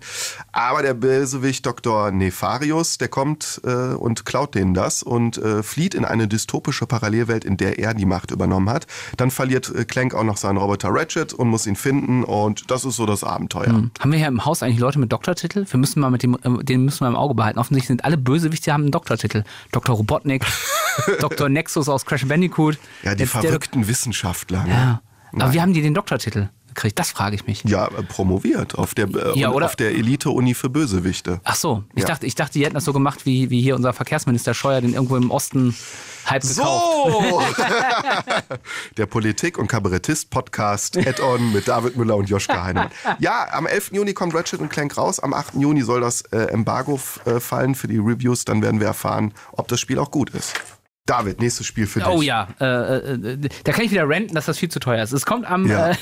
[0.52, 2.12] Aber der Bösewicht Dr.
[2.12, 7.44] Nefarius, der kommt äh, und klaut denen das und äh, flieht in eine dystopische Parallelwelt,
[7.44, 8.86] in der er die Macht übernommen hat.
[9.18, 12.24] Dann verliert äh, Clank auch noch seinen Roboter Ratchet und muss ihn finden.
[12.24, 13.90] Und das ist so das Abenteuer.
[14.00, 15.66] Haben wir hier im Haus eigentlich Leute mit Doktortitel?
[15.70, 17.60] Wir müssen mal mit dem, äh, den müssen wir im Auge behalten.
[17.60, 19.44] Offensichtlich sind alle Bösewichte haben einen Doktortitel.
[19.72, 19.96] Dr.
[19.96, 20.46] Robotnik,
[21.20, 21.50] Dr.
[21.50, 22.78] Nexus aus Crash Bandicoot.
[23.04, 24.64] Ja, die Der- der- verrückten Wissenschaftler.
[24.64, 24.70] ne?
[24.70, 25.02] Ja.
[25.34, 25.54] Aber Nein.
[25.54, 26.98] wie haben die den Doktortitel gekriegt?
[26.98, 27.64] Das frage ich mich.
[27.66, 31.42] Ja, äh, promoviert auf der, äh, Ja, auf der Elite-Uni für Bösewichte.
[31.44, 32.08] Ach so, ich, Ja.
[32.10, 34.94] dachte, ich dachte, die hätten das so gemacht, wie, wie hier unser Verkehrsminister Scheuer den
[34.94, 35.76] irgendwo im Osten
[36.30, 37.12] halb gekauft.
[37.12, 37.42] So!
[38.98, 42.90] der Politik- und Kabarettist-Podcast Add-on mit David Müller und Joschka Heinemann.
[43.20, 43.92] Ja, am 11.
[43.94, 45.20] Juni kommt Ratchet und Clank raus.
[45.20, 45.56] Am 8.
[45.56, 48.46] Juni soll das äh, Embargo äh, fallen für die Reviews.
[48.46, 50.54] Dann werden wir erfahren, ob das Spiel auch gut ist.
[51.06, 52.10] David, nächstes Spiel für dich.
[52.10, 55.14] Oh ja, äh, äh, da kann ich wieder renten, dass das viel zu teuer ist.
[55.14, 55.92] Es kommt am, Ja.
[55.92, 55.96] äh,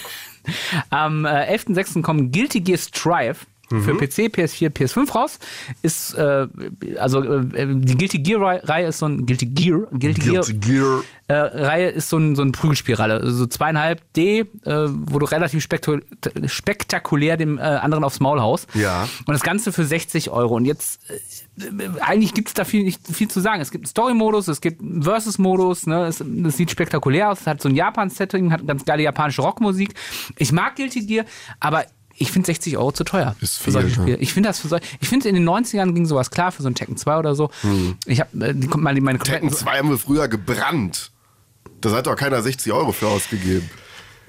[0.90, 2.02] am äh, 11.06.
[2.02, 3.38] kommen Guilty Gear Strive
[3.70, 3.98] für Mhm.
[3.98, 5.40] PC, PS4, PS5 raus.
[5.82, 6.48] Ist, äh,
[7.00, 11.04] also äh, die Guilty Gear-Reihe ist so ein Guilty Gear, Guilty Gear, Guilty Gear.
[11.28, 13.14] äh, Reihe ist so ein, so ein Prügelspielreihe.
[13.14, 15.64] Also so zweieinhalb D, äh, wo du relativ
[16.46, 18.68] spektakulär dem äh, anderen aufs Maul haust.
[18.76, 19.08] Ja.
[19.26, 20.56] Und das Ganze für 60 Euro.
[20.56, 21.70] Und jetzt, äh,
[22.02, 23.62] eigentlich gibt es da viel, nicht viel zu sagen.
[23.62, 26.06] Es gibt einen Story-Modus, es gibt einen Versus-Modus, ne?
[26.06, 29.94] es, es sieht spektakulär aus, es hat so ein Japan-Setting, hat ganz geile japanische Rockmusik.
[30.38, 31.26] Ich mag Guilty Gear,
[31.60, 31.86] aber
[32.18, 34.04] ich finde 60 Euro zu teuer Ist für solche viel, ne?
[34.04, 34.18] Spiele.
[34.18, 36.70] Ich finde das für solche, ich finde in den 90ern ging sowas klar für so
[36.70, 37.50] ein Tekken 2 oder so.
[38.06, 41.12] Ich habe äh, die kommt mal meine Tekken 2 haben wir früher gebrannt.
[41.82, 43.70] Da hat doch keiner 60 Euro für ausgegeben.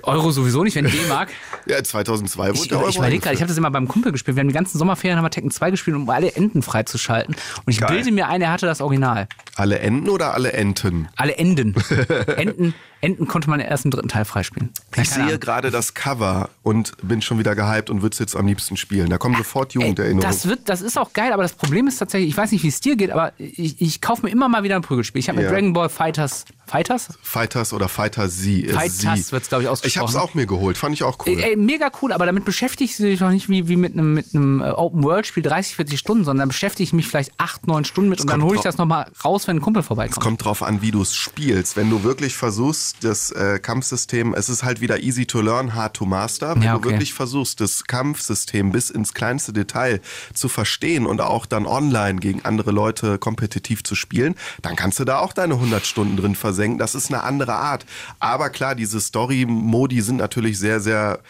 [0.06, 1.28] Euro sowieso nicht, wenn D-Mark.
[1.68, 4.12] Ja, 2002 wurde Ich, der Euro ich überlege gerade, ich habe das immer beim Kumpel
[4.12, 4.36] gespielt.
[4.36, 7.34] Wir haben die ganzen Sommerferien haben wir Tekken 2 gespielt, um alle Enden freizuschalten.
[7.34, 7.90] Und ich Geil.
[7.90, 9.26] bilde mir ein, er hatte das Original.
[9.56, 11.08] Alle Enten oder alle Enten?
[11.16, 11.74] Alle Enden.
[12.36, 14.70] Enden, Enden konnte man erst im dritten Teil freispielen.
[14.94, 18.36] Ja, Ich sehe gerade das Cover und bin schon wieder gehypt und würde es jetzt
[18.36, 19.10] am liebsten spielen.
[19.10, 20.22] Da kommen sofort Ey, Jugenderinnerungen.
[20.22, 22.68] das, wird, das ist auch geil, aber das Problem ist tatsächlich, ich weiß nicht, wie
[22.68, 25.18] es dir geht, aber ich, ich kaufe mir immer mal wieder ein Prügelspiel.
[25.18, 25.50] Ich habe mir Ja.
[25.50, 26.44] Dragon Ball Fighters.
[26.66, 27.08] Fighters?
[27.22, 28.46] Fighters oder Fighter Z.
[28.46, 29.32] äh, Fighters Sie.
[29.32, 29.88] wird's, glaub ich, ausgesprochen.
[29.88, 31.38] Ich habe es auch mir geholt, fand ich auch cool.
[31.38, 34.14] Ey, ey, mega cool, aber damit beschäftigst du dich doch nicht wie, wie mit einem,
[34.14, 38.10] mit einem äh, Open-World-Spiel 30, 40 Stunden, sondern beschäftige ich mich vielleicht 8, 9 Stunden
[38.10, 40.20] mit und dann hole ich das nochmal raus, wenn ein Kumpel Es vorbeikommt.
[40.20, 41.76] kommt drauf an, wie du es spielst.
[41.76, 45.94] Wenn du wirklich versuchst, das äh, Kampfsystem, es ist halt wieder easy to learn, hard
[45.94, 46.54] to master.
[46.56, 46.90] Wenn Ja, du okay.
[46.90, 50.00] wirklich versuchst, das Kampfsystem bis ins kleinste Detail
[50.34, 55.04] zu verstehen und auch dann online gegen andere Leute kompetitiv zu spielen, dann kannst du
[55.04, 56.78] da auch deine 100 Stunden drin versenken.
[56.78, 57.84] Das ist eine andere Art.
[58.18, 61.20] Aber klar, diese Story-Modi sind natürlich sehr, sehr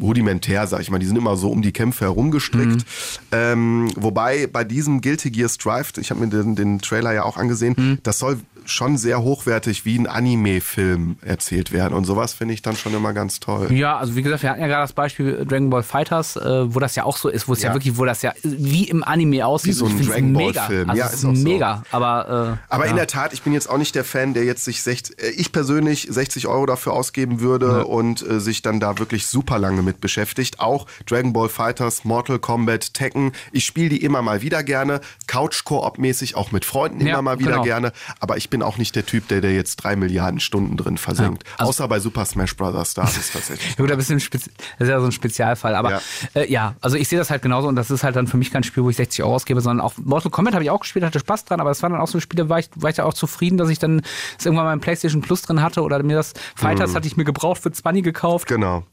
[0.00, 0.98] rudimentär, sag ich mal.
[0.98, 2.86] Die sind immer so um die Kämpfe herumgestrickt.
[3.32, 7.36] Ähm, wobei bei diesem Guilty Gear Strive, ich habe mir den, den Trailer ja auch
[7.36, 8.40] angesehen, das soll
[8.70, 11.94] schon sehr hochwertig wie ein Anime-Film erzählt werden.
[11.94, 13.72] Und sowas finde ich dann schon immer ganz toll.
[13.72, 16.80] Ja, also wie gesagt, wir hatten ja gerade das Beispiel Dragon Ball Fighters, äh, wo
[16.80, 17.70] das ja auch so ist, wo es ja.
[17.70, 17.74] Ja.
[17.74, 19.70] wirklich, wo das ja wie im Anime aussieht.
[19.70, 20.62] Wie so ein Dragon Ball mega.
[20.66, 20.90] Film.
[20.90, 21.42] Also Ja, es ist auch so.
[21.42, 21.82] mega.
[21.90, 22.90] Aber, äh, Aber ja.
[22.90, 25.30] in der Tat, ich bin jetzt auch nicht der Fan, der jetzt sich 60, äh,
[25.30, 29.82] ich persönlich 60 Euro dafür ausgeben würde und äh, sich dann da wirklich super lange
[29.82, 30.60] mit beschäftigt.
[30.60, 33.32] Auch Dragon Ball Fighters, Mortal Kombat, Tekken.
[33.52, 35.00] Ich spiele die immer mal wieder gerne.
[35.26, 37.62] Couch-Koop-mäßig, auch mit Freunden Ja, immer mal wieder genau.
[37.62, 37.92] gerne.
[38.20, 41.44] Aber ich bin auch nicht der Typ, der, der jetzt drei Milliarden Stunden drin versenkt.
[41.44, 42.94] Ja, also- Außer bei Super Smash Bros.
[42.94, 43.70] Da ist es tatsächlich.
[43.78, 44.40] Ja, gut, ein das ist
[44.78, 45.74] ja so ein Spezialfall.
[45.74, 46.00] Aber Ja.
[46.34, 48.50] äh, ja also ich sehe das halt genauso und das ist halt dann für mich
[48.50, 51.04] kein Spiel, wo ich 60 Euro ausgebe, sondern auch Mortal Kombat habe ich auch gespielt,
[51.04, 53.04] hatte Spaß dran, aber es waren dann auch so Spiele, war ich, war ich da
[53.04, 54.02] auch zufrieden, dass ich dann
[54.42, 57.62] irgendwann mal im PlayStation Plus drin hatte oder mir das Fighters hatte ich mir gebraucht
[57.62, 58.48] für 20 gekauft.
[58.48, 58.84] Genau.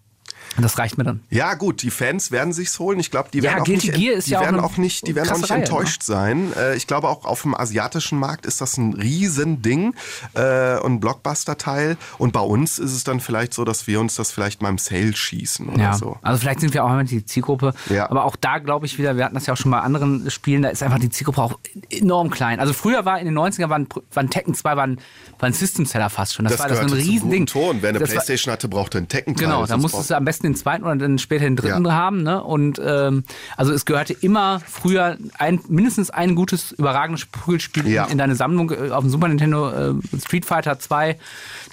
[0.58, 1.22] Und das reicht mir dann.
[1.30, 3.00] Ja, gut, die Fans werden sich's holen.
[3.00, 5.14] Ich glaube, die Ja, werden, auch nicht, die ja auch werden eine auch nicht, die
[5.16, 5.56] werden auch nicht ne?
[5.58, 6.52] enttäuscht sein.
[6.58, 9.94] Äh, Ich glaube, auch auf dem asiatischen Markt ist das ein Riesending
[10.34, 11.98] äh, und Blockbuster-Teil.
[12.18, 14.78] Und bei uns ist es dann vielleicht so, dass wir uns das vielleicht mal im
[14.80, 16.18] Sale schießen oder Ja, so.
[16.22, 17.74] also vielleicht sind wir auch immer die Zielgruppe.
[17.90, 18.10] Ja.
[18.10, 20.64] Aber auch da glaube ich wieder, wir hatten das ja auch schon bei anderen Spielen,
[20.64, 21.60] da ist einfach die Zielgruppe auch
[21.92, 22.60] enorm klein.
[22.60, 25.00] Also früher war in den 90ern waren, waren Tekken 2 waren,
[25.40, 26.46] waren System-Seller fast schon.
[26.46, 27.46] Das, Das war das so ein Riesending.
[27.46, 27.78] Ton.
[27.82, 30.47] Wer eine Das war- Playstation hatte, brauchte einen tekken Genau, da musstest du am besten
[30.48, 31.92] den zweiten oder dann später den dritten Ja.
[31.94, 32.24] haben.
[32.24, 32.44] Ne?
[32.44, 33.24] Und ähm,
[33.56, 38.06] also es gehörte immer früher ein, mindestens ein gutes, überragendes Prügelspiel Ja.
[38.06, 38.72] in, in deine Sammlung.
[38.72, 41.18] Äh, Auf dem Super Nintendo äh, Street Fighter 2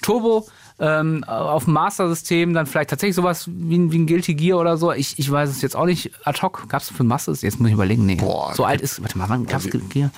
[0.01, 0.47] Turbo.
[0.77, 4.75] Ähm, auf dem Master-System dann vielleicht tatsächlich sowas wie, ein- wie ein Guilty Gear oder
[4.75, 4.91] so.
[4.91, 6.67] Ich, ich weiß es jetzt auch nicht ad hoc.
[6.67, 7.31] Gab es für Master?
[7.31, 8.05] Jetzt muss ich überlegen.
[8.05, 8.15] Nee.
[8.15, 9.01] Boah, so alt ist.
[9.01, 10.11] Warte mal, wann gab es Guilty Gear?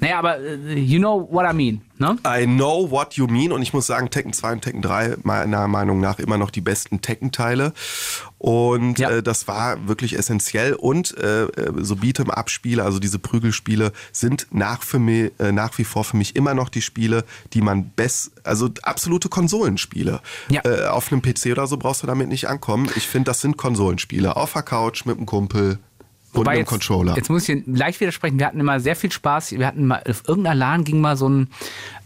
[0.00, 2.16] Naja, aber äh, you know what I mean, ne?
[2.26, 5.66] I know what you mean und ich muss sagen, Tekken 2 und Tekken 3 meiner
[5.68, 7.72] Meinung nach immer noch die besten Tekken-Teile
[8.38, 9.10] und Ja.
[9.10, 14.82] äh, das war wirklich essentiell und äh, äh, so Beat'em-Up-Spiele, also diese Prügelspiele sind nach,
[14.82, 18.32] für mich, äh, nach wie vor für mich immer noch die Spiele, die man best,
[18.44, 20.20] also absolute Konsolenspiele.
[20.50, 20.62] Ja.
[20.64, 22.88] Äh, auf einem PC oder so brauchst du damit nicht ankommen.
[22.96, 24.36] Ich finde, das sind Konsolenspiele.
[24.36, 25.78] Auf der Couch mit einem Kumpel
[26.32, 27.16] Wobei einem jetzt, Controller.
[27.16, 28.38] Jetzt muss ich leicht widersprechen.
[28.38, 29.52] Wir hatten immer sehr viel Spaß.
[29.52, 31.48] Wir hatten mal, auf irgendeiner LAN ging mal so ein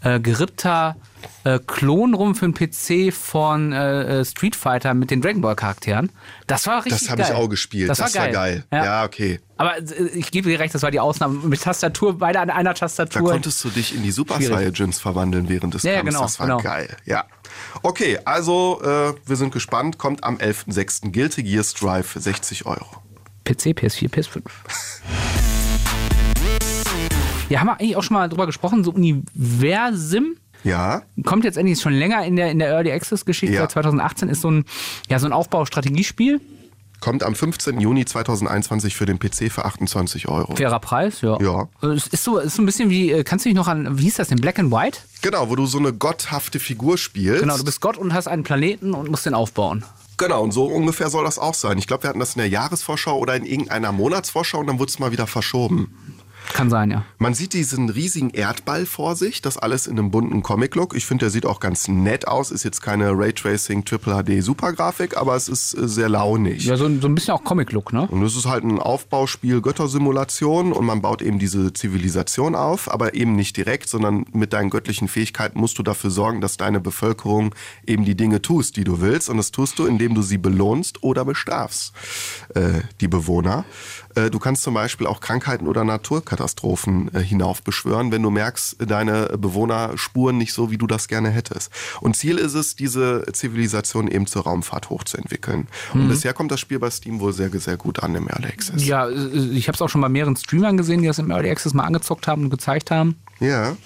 [0.02, 0.96] äh, gerippter
[1.44, 5.56] äh, Klon rum für den PC von äh, äh, Street Fighter mit den Dragon Ball
[5.56, 6.10] Charakteren.
[6.46, 7.36] Das war richtig das habe ich geil.
[7.36, 7.90] auch gespielt.
[7.90, 8.64] Das, war geil.
[8.72, 9.04] Ja.
[9.04, 9.40] okay.
[9.56, 11.46] Aber äh, ich gebe dir recht, das war die Ausnahme.
[11.46, 13.30] Mit Tastatur, beide an einer Da Tastatur.
[13.30, 14.40] konntest du dich in die Super.
[14.40, 16.14] Saiyajins verwandeln während des Ja, ja, Kampfs.
[16.14, 16.58] genau, das war genau.
[16.60, 16.96] geil.
[17.04, 17.24] Ja.
[17.82, 19.98] Okay, also äh, wir sind gespannt.
[19.98, 21.12] Kommt am 11.06.
[21.12, 22.86] Guilty Gear Strive für 60 Euro.
[23.44, 24.42] PC, PS4, PS5.
[27.48, 31.80] Ja, haben wir eigentlich auch schon mal drüber gesprochen, so Universim Ja, kommt jetzt endlich
[31.80, 33.54] schon länger in der, in der Early Access Geschichte.
[33.54, 33.62] Ja.
[33.62, 34.64] Seit 2018 ist so ein,
[35.08, 36.40] ja, so ein Aufbaustrategiespiel.
[37.00, 37.80] kommt am 15.
[37.80, 40.54] Juni 2021 für den PC für 28 Euro.
[40.56, 41.38] Fairer Preis, ja.
[41.42, 41.68] Ja.
[41.82, 44.04] Es ist so, ist so ein bisschen wie, äh, kannst du dich noch an, wie
[44.04, 45.00] hieß das denn, Black and White?
[45.20, 47.40] Genau, wo du so eine gotthafte Figur spielst.
[47.40, 49.84] Genau, du bist Gott und hast einen Planeten und musst den aufbauen.
[50.22, 51.78] Genau, und so ungefähr soll das auch sein.
[51.78, 54.90] Ich glaube, wir hatten das in der Jahresvorschau oder in irgendeiner Monatsvorschau und dann wurde
[54.90, 56.21] es mal wieder verschoben.
[56.54, 57.04] Kann sein, ja.
[57.18, 60.94] Man sieht diesen riesigen Erdball vor sich, das alles in einem bunten Comic-Look.
[60.94, 62.50] Ich finde, der sieht auch ganz nett aus.
[62.50, 66.64] Ist jetzt keine Raytracing Triple HD Supergrafik, aber es ist äh, sehr launig.
[66.64, 68.06] Ja, so, ein- so ein bisschen auch Comic-Look, ne?
[68.10, 73.14] Und es ist halt ein Aufbauspiel Göttersimulation und man baut eben diese Zivilisation auf, aber
[73.14, 77.54] eben nicht direkt, sondern mit deinen göttlichen Fähigkeiten musst du dafür sorgen, dass deine Bevölkerung
[77.86, 79.30] eben die Dinge tust, die du willst.
[79.30, 81.92] Und das tust du, indem du sie belohnst oder bestrafst,
[82.54, 83.64] äh, die Bewohner.
[84.14, 86.41] Äh, du kannst zum Beispiel auch Krankheiten oder Naturkatastrophen
[87.12, 91.70] äh, hinaufbeschwören, wenn du merkst, deine Bewohner spuren nicht so, wie du das gerne hättest.
[92.00, 95.68] Und Ziel ist es, diese Zivilisation eben zur Raumfahrt hochzuentwickeln.
[95.94, 98.84] Und bisher kommt das Spiel bei Steam wohl sehr, sehr gut an im Early Access.
[98.86, 99.14] Ja, äh,
[99.52, 101.84] ich habe es auch schon bei mehreren Streamern gesehen, die das im Early Access mal
[101.84, 103.16] angezockt haben und gezeigt haben.
[103.40, 103.76] Ja.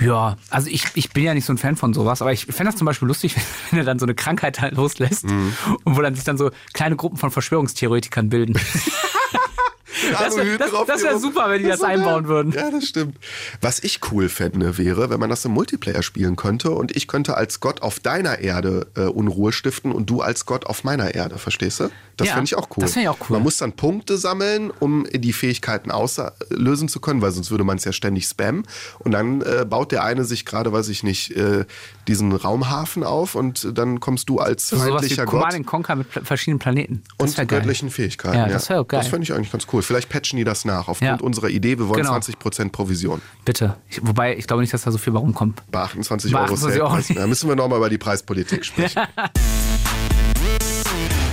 [0.00, 2.64] Ja, also ich, ich bin ja nicht so ein Fan von sowas, aber ich fände
[2.72, 3.34] das zum Beispiel lustig,
[3.70, 5.52] wenn er dann so eine Krankheit halt loslässt Mhm.
[5.84, 8.58] und wo dann sich dann so kleine Gruppen von Verschwörungstheoretikern bilden.
[10.12, 12.52] Das wär- Aluhüte das- drauf das wär super, wenn die das wär- einbauen würden.
[12.52, 13.16] Ja, das stimmt.
[13.60, 17.36] Was ich cool fände, wäre, wenn man das im Multiplayer spielen könnte und ich könnte
[17.36, 21.38] als Gott auf deiner Erde äh, Unruhe stiften und du als Gott auf meiner Erde,
[21.38, 21.90] verstehst du?
[22.16, 22.82] Das Ja, fände ich auch cool.
[22.82, 23.36] das ich auch cool.
[23.36, 27.78] Man muss dann Punkte sammeln, um die Fähigkeiten auslösen zu können, weil sonst würde man
[27.78, 28.66] es ja ständig spammen.
[28.98, 31.64] Und dann äh, baut der eine sich gerade, weiß ich nicht, äh,
[32.08, 35.66] diesen Raumhafen auf und dann kommst du als So was wie feindlicher Command Gott and
[35.66, 37.02] Conquer mit verschiedenen Planeten.
[37.18, 38.36] Das und göttlichen Fähigkeiten.
[38.36, 39.00] Ja, das wäre auch geil.
[39.00, 39.79] Das fände ich eigentlich ganz cool.
[39.82, 41.24] Vielleicht patchen die das nach aufgrund Ja.
[41.24, 41.78] unserer Idee.
[41.78, 42.12] Wir wollen Genau.
[42.14, 43.20] 20% Provision.
[43.44, 43.76] Bitte.
[43.88, 45.62] Ich, wobei, ich glaube nicht, dass da so viel bei rumkommt.
[45.70, 47.16] Bei 28 Bei Euro 28 Euro nicht.
[47.16, 49.02] Da müssen wir nochmal über die Preispolitik sprechen.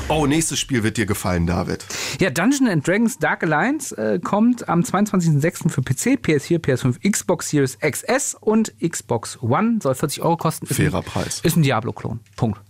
[0.09, 1.85] Oh, nächstes Spiel wird dir gefallen, David.
[2.21, 5.69] Ja, Dungeons and Dragons Dark Alliance äh, kommt am 22.06.
[5.69, 9.79] für PC, PS4, PS5, Xbox Series XS und Xbox One.
[9.83, 10.65] Soll 40 Euro kosten.
[10.67, 11.41] Ist Fairer ein, Preis.
[11.43, 12.21] Ist ein Diablo-Klon.
[12.37, 12.61] Punkt.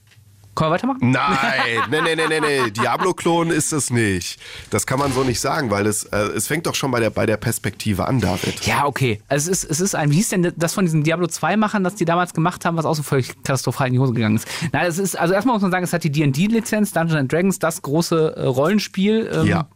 [0.57, 1.11] Können wir weitermachen?
[1.11, 2.71] Nein, nee, nee, nee, nee, nee.
[2.71, 4.39] Diablo-Klon ist es nicht.
[4.71, 7.11] Das kann man so nicht sagen, weil es, äh, es fängt doch schon bei der,
[7.11, 8.65] bei der Perspektive an, David.
[8.65, 9.21] Ja, okay.
[9.27, 11.93] Also es ist, es ist ein, wie hieß denn das von diesen Diablo 2-Machern, das
[11.93, 14.47] die damals gemacht haben, was auch so völlig katastrophal in die Hose gegangen ist?
[14.71, 17.59] Nein, es ist, also erstmal muss man sagen, es hat die D&D-Lizenz, Dungeons and Dragons,
[17.59, 19.67] das große äh, Rollenspiel, ähm, Ja.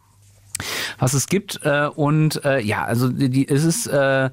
[0.97, 1.59] was es gibt.
[1.63, 4.31] Äh, und äh, ja, also die, die, es ist äh,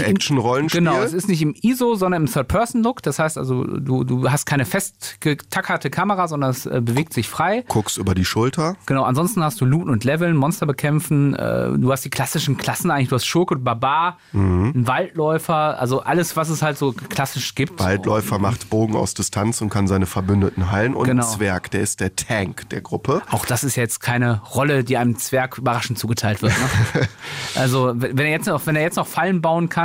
[0.00, 0.80] Action-Rollenspiel.
[0.80, 3.02] Genau, es ist nicht im ISO, sondern im Third-Person-Look.
[3.02, 7.64] Das heißt also, du, du hast keine festgetackerte Kamera, sondern es äh, bewegt sich frei.
[7.68, 8.76] Guckst über die Schulter.
[8.86, 12.90] Genau, ansonsten hast du Looten und Leveln, Monster bekämpfen, äh, du hast die klassischen Klassen
[12.90, 14.72] eigentlich, du hast Schurke und Barbar, Mhm.
[14.74, 17.78] einen Waldläufer, also alles, was es halt so klassisch gibt.
[17.80, 20.94] Waldläufer macht Bogen aus Distanz und kann seine Verbündeten heilen.
[20.94, 21.24] Und Genau.
[21.24, 23.22] ein Zwerg, der ist der Tank der Gruppe.
[23.30, 26.52] Auch das ist jetzt keine Rolle, die einem Zwerg überraschend zugeteilt wird.
[26.52, 27.08] Ne?
[27.54, 29.81] also wenn er jetzt noch, wenn er jetzt noch Fallen bauen kann.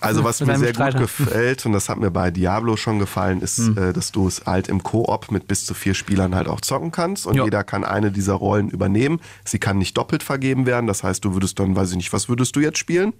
[0.00, 0.98] Also was mir sehr gut Streiter.
[0.98, 3.78] gefällt, und das hat mir bei Diablo schon gefallen, ist, Hm.
[3.78, 6.90] äh, dass du es halt im Koop mit bis zu vier Spielern halt auch zocken
[6.92, 7.26] kannst.
[7.26, 7.44] Und Ja.
[7.44, 9.20] jeder kann eine dieser Rollen übernehmen.
[9.44, 10.86] Sie kann nicht doppelt vergeben werden.
[10.86, 13.12] Das heißt, du würdest dann, weiß ich nicht, was würdest du jetzt spielen?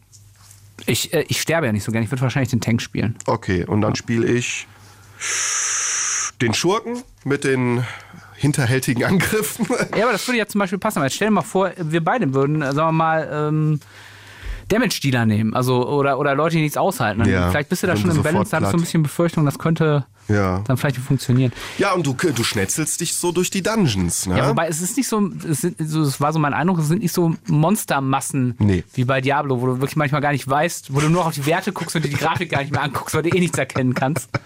[0.87, 3.17] Ich, äh, ich sterbe ja nicht so gern, ich würde wahrscheinlich den Tank spielen.
[3.27, 4.67] Okay, und dann spiele ich
[6.41, 7.85] den Schurken mit den
[8.37, 9.67] hinterhältigen Angriffen.
[9.97, 11.03] Ja, aber das würde ja zum Beispiel passen.
[11.03, 13.81] Jetzt stell dir mal vor, wir beide würden, äh, sagen wir mal, ähm,
[14.69, 15.55] Damage-Dealer nehmen.
[15.55, 17.25] Also, oder, oder Leute, die nichts aushalten.
[17.29, 19.59] Ja, Vielleicht bist du da schon im Balance, da hast du ein bisschen Befürchtung, das
[19.59, 20.61] könnte Ja.
[20.67, 21.53] dann vielleicht nicht funktionieren.
[21.79, 24.37] Ja, und du, du schnetzelst dich so durch die Dungeons, ne?
[24.39, 26.89] Ja, wobei es ist nicht so, es, sind, so, es war so mein Eindruck, es
[26.89, 28.85] sind nicht so Monstermassen Nee.
[28.95, 31.47] wie bei Diablo, wo du wirklich manchmal gar nicht weißt, wo du nur auf die
[31.47, 33.95] Werte guckst und dir die Grafik gar nicht mehr anguckst, weil du eh nichts erkennen
[33.95, 34.29] kannst.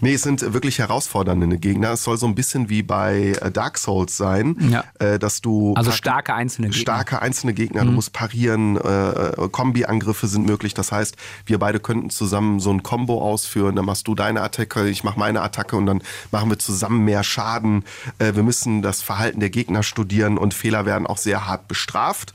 [0.00, 1.92] Nee, es sind wirklich herausfordernde Gegner.
[1.92, 4.84] Es soll so ein bisschen wie bei äh, Dark Souls sein, Ja.
[4.98, 6.78] äh, dass du Also starke einzelne Gegner.
[6.78, 6.82] Mhm.
[6.82, 10.74] starke einzelne Gegner, du musst parieren, äh, Kombi-Angriffe sind möglich.
[10.74, 13.76] Das heißt, wir beide könnten zusammen so ein Combo ausführen.
[13.76, 17.22] Dann machst du deine Attacke, ich mach meine Attacke und dann machen wir zusammen mehr
[17.24, 17.84] Schaden.
[18.18, 22.34] Äh, wir müssen das Verhalten der Gegner studieren und Fehler werden auch sehr hart bestraft.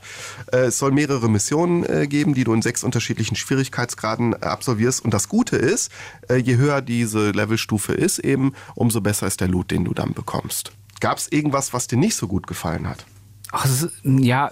[0.52, 5.04] Äh, es soll mehrere Missionen äh, geben, die du in sechs unterschiedlichen Schwierigkeitsgraden äh, absolvierst.
[5.04, 5.90] Und das Gute ist,
[6.28, 10.14] äh, je höher diese Levelstufe ist, eben, umso besser ist der Loot, den du dann
[10.14, 10.72] bekommst.
[11.00, 13.04] Gab es irgendwas, was dir nicht so gut gefallen hat?
[13.50, 14.50] Ach, ist, ja,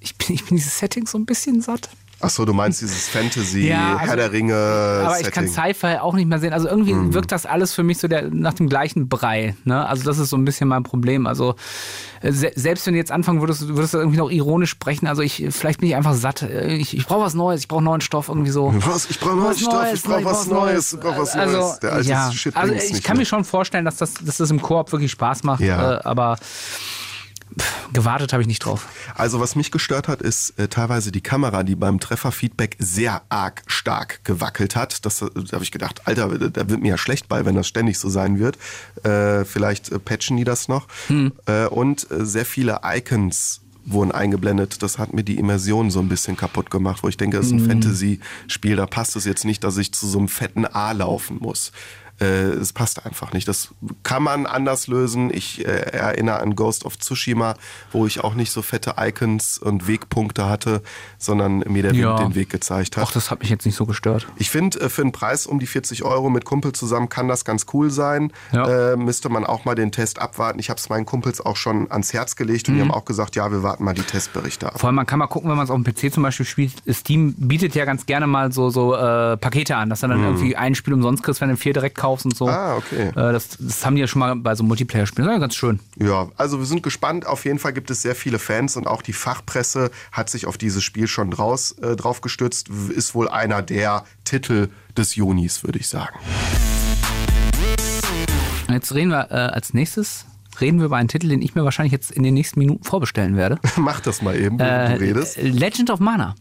[0.00, 1.90] ich bin, ich bin dieses Setting so ein bisschen satt.
[2.24, 5.74] Ach so, du meinst dieses Fantasy, Ja, also- Herr der Ringe Aber ich kann Setting.
[5.74, 6.52] Sci-Fi auch nicht mehr sehen.
[6.52, 7.14] Also irgendwie Mhm.
[7.14, 9.56] wirkt das alles für mich so der, nach dem gleichen Brei.
[9.64, 9.84] Ne?
[9.86, 11.26] Also das ist so ein bisschen mein Problem.
[11.26, 11.56] Also
[12.20, 15.08] äh, se selbst wenn du jetzt anfangen würdest, würdest du irgendwie noch ironisch sprechen.
[15.08, 16.42] Also ich, vielleicht bin ich einfach satt.
[16.42, 18.72] Äh, Ich, ich brauche was Neues, ich brauche neuen Stoff irgendwie so.
[18.86, 19.10] Was?
[19.10, 21.78] Ich brauche neuen Stoff, Neues, ich brauche was Neues, ich brauche was also, Neues.
[21.80, 24.62] Der alte ja, Shit also ich kann mir schon vorstellen, dass das, dass das im
[24.62, 25.60] Koop wirklich Spaß macht.
[25.60, 25.94] Ja.
[25.96, 26.36] Äh, aber
[27.92, 28.88] gewartet habe ich nicht drauf.
[29.14, 33.62] Also was mich gestört hat, ist äh, teilweise die Kamera, die beim Trefferfeedback sehr arg
[33.66, 35.04] stark gewackelt hat.
[35.04, 37.68] Das, äh, da habe ich gedacht, Alter, da wird mir ja schlecht bei, wenn das
[37.68, 38.58] ständig so sein wird.
[39.04, 40.88] Äh, vielleicht äh, patchen die das noch.
[41.08, 41.32] Hm.
[41.46, 44.82] Äh, und äh, sehr viele Icons wurden eingeblendet.
[44.82, 47.52] Das hat mir die Immersion so ein bisschen kaputt gemacht, wo ich denke, das ist
[47.52, 51.38] ein Fantasy-Spiel, da passt es jetzt nicht, dass ich zu so einem fetten A laufen
[51.40, 51.72] muss.
[52.22, 53.48] Äh, Es passt einfach nicht.
[53.48, 55.30] Das kann man anders lösen.
[55.32, 57.54] Ich äh, erinnere an Ghost of Tsushima,
[57.90, 60.82] wo ich auch nicht so fette Icons und Wegpunkte hatte,
[61.18, 62.16] sondern mir der Wind Ja.
[62.18, 63.04] den Weg gezeigt hat.
[63.08, 64.26] Ach, das hat mich jetzt nicht so gestört.
[64.36, 67.44] Ich finde, äh, für einen Preis um die 40 Euro mit Kumpel zusammen kann das
[67.44, 68.32] ganz cool sein.
[68.52, 68.92] Ja.
[68.92, 70.58] Äh, müsste man auch mal den Test abwarten.
[70.58, 73.34] Ich habe es meinen Kumpels auch schon ans Herz gelegt und die haben auch gesagt,
[73.36, 74.78] ja, wir warten mal die Testberichte ab.
[74.80, 76.72] Vor allem, man kann mal gucken, wenn man es auf dem PC zum Beispiel spielt.
[76.88, 80.56] Steam bietet ja ganz gerne mal so, so äh, Pakete an, dass du dann irgendwie
[80.56, 82.48] ein Spiel umsonst kriegst, wenn du vier direkt kaufst und so.
[82.48, 83.08] Ah, okay.
[83.08, 85.28] Äh, das, das haben die ja schon mal bei so Multiplayer-Spielen.
[85.28, 85.80] Ja ganz schön.
[85.96, 87.26] Ja, also wir sind gespannt.
[87.26, 90.58] Auf jeden Fall gibt es sehr viele Fans und auch die Fachpresse hat sich auf
[90.58, 92.68] dieses Spiel schon draus, äh, drauf gestützt.
[92.68, 96.14] Ist wohl einer der Titel des Junis, würde ich sagen.
[98.68, 100.26] Jetzt reden wir äh, als nächstes
[100.60, 103.36] reden wir über einen Titel, den ich mir wahrscheinlich jetzt in den nächsten Minuten vorbestellen
[103.36, 103.58] werde.
[103.76, 105.38] Mach das mal eben, wo Äh, du redest.
[105.40, 106.34] Legend of Mana.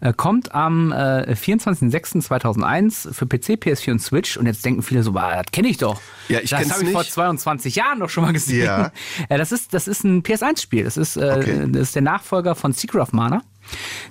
[0.00, 4.36] Äh, kommt am äh, 24.06.2001 für PC, PS4 und Switch.
[4.36, 6.00] Und jetzt denken viele so, das kenne ich doch.
[6.28, 7.12] Ja, ich das habe ich vor nicht.
[7.12, 8.64] 22 Jahren doch schon mal gesehen.
[8.66, 8.90] Ja.
[9.28, 10.84] Äh, das, ist, das ist ein PS1-Spiel.
[10.84, 11.66] Das, ist, äh, Okay.
[11.68, 13.42] das ist der Nachfolger von Secret of Mana,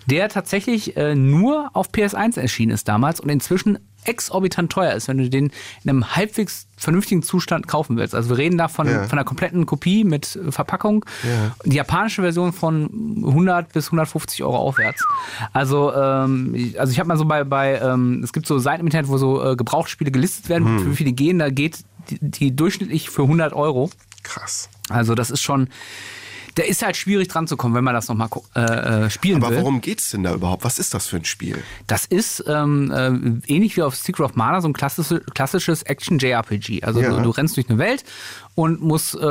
[0.07, 5.17] der tatsächlich äh, nur auf PS1 erschienen ist damals und inzwischen exorbitant teuer ist, wenn
[5.17, 5.51] du den
[5.83, 8.13] in einem halbwegs vernünftigen Zustand kaufen willst.
[8.15, 9.03] Also wir reden da von, Ja.
[9.03, 11.05] von einer kompletten Kopie mit äh, Verpackung.
[11.23, 11.55] Ja.
[11.65, 12.85] Die japanische Version von
[13.25, 15.03] 100 bis 150 Euro aufwärts.
[15.53, 18.81] Also, ähm, ich- also ich habe mal so bei, bei ähm, es gibt so Seiten
[18.81, 20.79] im Internet, wo so äh, Gebrauchtspiele gelistet werden, Hm.
[20.79, 21.39] für wie viele gehen.
[21.39, 23.89] Da geht die, die durchschnittlich für 100 Euro.
[24.23, 24.69] Krass.
[24.89, 25.69] Also das ist schon,
[26.57, 28.61] der ist halt schwierig dran zu kommen, wenn man das nochmal äh,
[29.05, 29.59] äh, spielen Aber will.
[29.59, 30.63] worum geht's denn da überhaupt?
[30.63, 31.61] Was ist das für ein Spiel?
[31.87, 36.83] Das ist ähm, äh, ähnlich wie auf Secret of Mana so ein klassisches, klassisches Action-JRPG.
[36.83, 37.09] Also Ja.
[37.11, 38.03] du, du rennst durch eine Welt
[38.55, 39.25] und musst äh,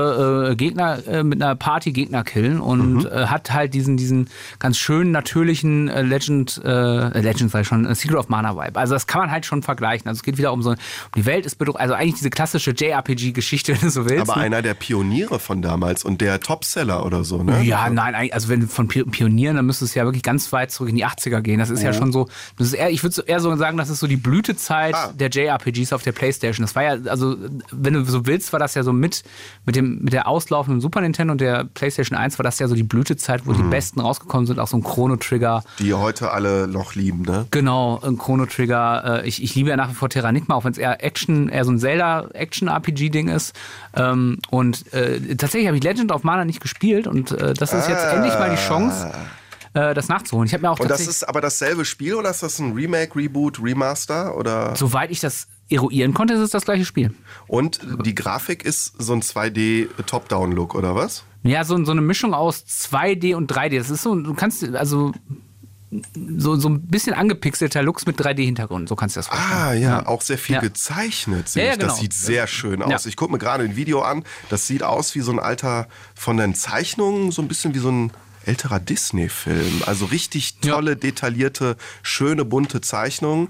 [0.50, 3.06] äh, Gegner äh, mit einer Party Gegner killen und Mhm.
[3.06, 7.94] äh, hat halt diesen diesen ganz schönen natürlichen äh, Legend äh, Legend sei schon äh,
[7.94, 8.78] Secret of Mana Vibe.
[8.78, 10.08] Also das kann man halt schon vergleichen.
[10.08, 10.76] Also es geht wieder um so um
[11.16, 14.28] die Welt ist bedroht, also eigentlich diese klassische JRPG Geschichte, wenn du so willst.
[14.30, 14.44] Aber ne?
[14.46, 17.62] einer der Pioniere von damals und der Topseller oder so, ne?
[17.62, 20.70] Ja, nein, also wenn du von Pi- Pionieren, dann müsste es ja wirklich ganz weit
[20.70, 21.58] zurück in die 80er gehen.
[21.58, 24.00] Das ist ja schon so, das ist eher, ich würde eher so sagen, das ist
[24.00, 25.12] so die Blütezeit Ah.
[25.14, 26.64] der JRPGs auf der Playstation.
[26.64, 27.36] Das war ja, also
[27.72, 29.13] wenn du so willst, war das ja so mit,
[29.66, 32.74] mit, dem, mit der auslaufenden Super Nintendo und der Playstation 1 war das ja so
[32.74, 35.62] die Blütezeit, wo die besten rausgekommen sind, auch so ein Chrono Trigger.
[35.78, 37.46] Die heute alle noch lieben, ne?
[37.50, 39.22] Genau, ein Chrono Trigger.
[39.22, 41.64] Äh, Ich, ich liebe ja nach wie vor Terranigma, auch wenn es eher Action, eher
[41.64, 43.54] so ein Zelda-Action-RPG-Ding ist.
[43.94, 47.88] Ähm, Und äh, tatsächlich habe ich Legend of Mana nicht gespielt und äh, das ist
[47.88, 48.12] jetzt Ah.
[48.14, 49.10] endlich mal die Chance,
[49.74, 50.46] äh, das nachzuholen.
[50.46, 53.16] Ich habe mir auch Und das ist aber dasselbe Spiel oder ist das ein Remake,
[53.16, 54.74] Reboot, Remaster oder?
[54.76, 57.14] soweit ich das eruieren konnte, ist es das gleiche Spiel.
[57.46, 61.24] Und die Grafik ist so ein 2D Top-Down-Look oder was?
[61.42, 63.78] Ja, so, so eine Mischung aus 2D und 3D.
[63.78, 65.12] Das ist so, du kannst, also
[66.36, 69.52] so, so ein bisschen angepixelter Lux mit 3D-Hintergrund, so kannst du das vorstellen.
[69.52, 70.60] Ah ja, auch sehr viel Ja.
[70.60, 71.54] gezeichnet.
[71.54, 71.78] Ja, ja, ich.
[71.78, 72.00] Das genau.
[72.00, 73.04] sieht sehr schön aus.
[73.04, 73.08] Ja.
[73.08, 74.24] Ich gucke mir gerade ein Video an.
[74.50, 77.90] Das sieht aus wie so ein alter von den Zeichnungen, so ein bisschen wie so
[77.90, 78.12] ein
[78.46, 79.82] älterer Disney-Film.
[79.86, 83.48] Also richtig tolle, detaillierte, schöne, bunte Zeichnungen.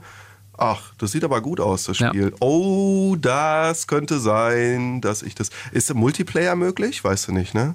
[0.57, 2.09] Ach, das sieht aber gut aus, das Ja.
[2.11, 2.32] Spiel.
[2.40, 5.51] Oh, das könnte sein, dass ich das.
[5.72, 7.03] Ist der Multiplayer möglich?
[7.03, 7.74] Weißt du nicht, ne?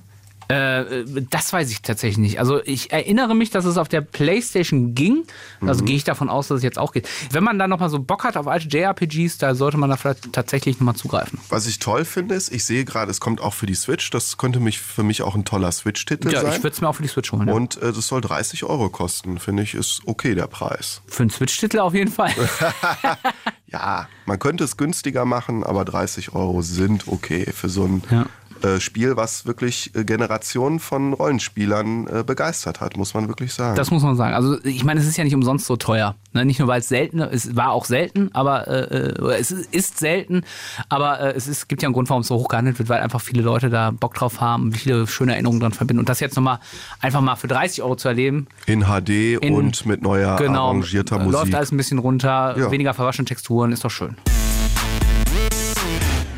[0.49, 2.39] Äh, das weiß ich tatsächlich nicht.
[2.39, 5.25] Also ich erinnere mich, dass es auf der Playstation ging.
[5.61, 5.69] Mhm.
[5.69, 7.07] Also gehe ich davon aus, dass es jetzt auch geht.
[7.31, 10.33] Wenn man da nochmal so Bock hat auf alte JRPGs, da sollte man da vielleicht
[10.33, 11.39] tatsächlich nochmal zugreifen.
[11.49, 14.09] Was ich toll finde, ist, ich sehe gerade, es kommt auch für die Switch.
[14.09, 16.53] Das könnte mich für mich auch ein toller Switch-Titel Ja, sein.
[16.53, 17.47] ich würde es mir auch für die Switch holen.
[17.47, 17.53] Ja.
[17.53, 21.03] Und äh, das soll 30 Euro kosten, finde ich, ist okay der Preis.
[21.05, 22.33] Für einen Switch-Titel auf jeden Fall.
[23.71, 28.25] Ja, man könnte es günstiger machen, aber 30 Euro sind okay für so ein Ja.
[28.63, 33.75] Äh, Spiel, was wirklich äh, Generationen von Rollenspielern äh, begeistert hat, muss man wirklich sagen.
[33.75, 34.33] Das muss man sagen.
[34.35, 36.15] Also ich meine, es ist ja nicht umsonst so teuer.
[36.33, 36.45] Ne?
[36.45, 40.43] Nicht nur, weil es selten, es war auch selten, aber äh, äh, es ist, selten,
[40.89, 43.21] aber es ist, gibt ja einen Grund, warum es so hoch gehandelt wird, weil einfach
[43.21, 45.99] viele Leute da Bock drauf haben, viele schöne Erinnerungen dran verbinden.
[45.99, 46.59] Und das jetzt nochmal
[47.01, 51.17] einfach mal für 30 Euro zu erleben, in HD in- und mit neuer genau, arrangierter
[51.17, 51.31] Musik.
[51.31, 52.71] läuft alles ein bisschen runter, Ja.
[52.71, 54.15] weniger verwaschene Texturen, ist doch schön.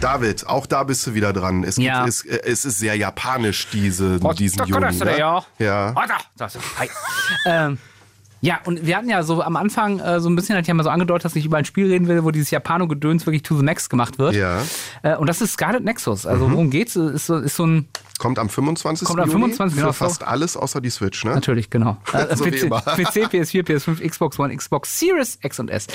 [0.02, 1.64] David, auch da bist du wieder dran.
[1.64, 2.00] Es, Ja.
[2.00, 4.96] gibt, es, äh, es ist sehr japanisch, diese, diesen da Juni.
[4.98, 5.18] ne?
[5.18, 5.46] ja.
[5.60, 5.94] ja.
[5.96, 6.50] Oh,
[6.80, 6.90] hi.
[7.46, 7.78] ähm,
[8.44, 10.82] ja, und wir hatten ja so am Anfang äh, so ein bisschen, hat ja mal
[10.84, 13.64] so angedeutet, dass ich über ein Spiel reden will, wo dieses Japano-Gedöns wirklich to the
[13.64, 14.34] max gemacht wird.
[14.34, 14.64] Ja.
[15.04, 16.26] Äh, und das ist Scarlet Nexus.
[16.26, 16.96] Also worum geht's?
[16.96, 17.88] Ist so, ist so ein,
[18.18, 19.08] Kommt am 25.
[19.08, 19.76] Kommt am Juni 25.
[19.76, 21.36] für genau, fast alles außer die Switch, ne?
[21.36, 21.98] natürlich, genau.
[22.14, 22.82] Äh, So wie PC, immer.
[22.82, 25.86] PC, PS4, PS5, Xbox One, Xbox Series X und S.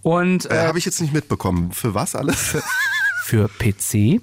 [0.00, 1.70] Und Äh, äh, Habe ich jetzt nicht mitbekommen.
[1.72, 2.56] Für was alles?
[3.30, 4.20] für PC,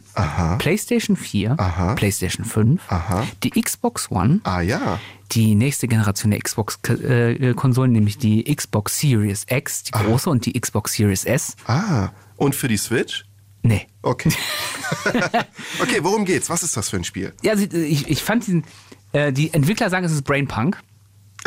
[0.59, 1.95] PlayStation 4, Aha.
[1.95, 3.25] PlayStation 5, Aha.
[3.41, 4.99] die Xbox One, ah ja.
[5.31, 10.91] die nächste Generation der Xbox-Konsolen, nämlich die Xbox Series X, die große, und die Xbox
[10.91, 11.55] Series S.
[11.67, 12.09] Ah.
[12.35, 13.23] Und für die Switch?
[13.61, 13.87] Nee.
[14.01, 14.29] Okay.
[15.81, 16.49] okay, worum geht's?
[16.49, 17.31] Was ist das für ein Spiel?
[17.43, 18.65] Ja, sie- ich, ich fand diesen,
[19.13, 20.81] äh, die Entwickler sagen, es ist Brainpunk.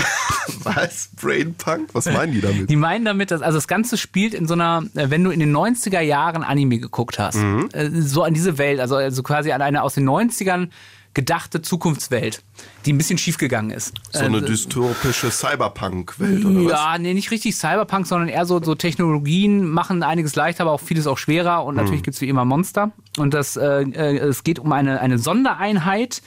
[0.62, 1.10] Was?
[1.20, 1.88] Brainpunk?
[1.94, 2.68] Was meinen die damit?
[2.70, 5.40] Die meinen damit, dass also das Ganze spielt in so einer, äh, wenn du in
[5.40, 7.68] den 90er Jahren Anime geguckt hast, Mhm.
[7.72, 10.68] äh, so an diese Welt, also, also quasi an eine aus den 90ern
[11.12, 12.44] gedachte Zukunftswelt,
[12.86, 13.94] die ein bisschen schiefgegangen ist.
[14.12, 16.70] So eine Äh, dystopische Cyberpunk-Welt oder was?
[16.72, 20.80] Ja, nee, nicht richtig Cyberpunk, sondern eher so, so Technologien machen einiges leichter, aber auch
[20.80, 21.64] vieles auch schwerer.
[21.64, 21.82] Und Hm.
[21.82, 22.92] natürlich gibt's wie immer Monster.
[23.18, 23.82] Und das, äh,
[24.18, 26.22] es geht um eine, eine Sondereinheit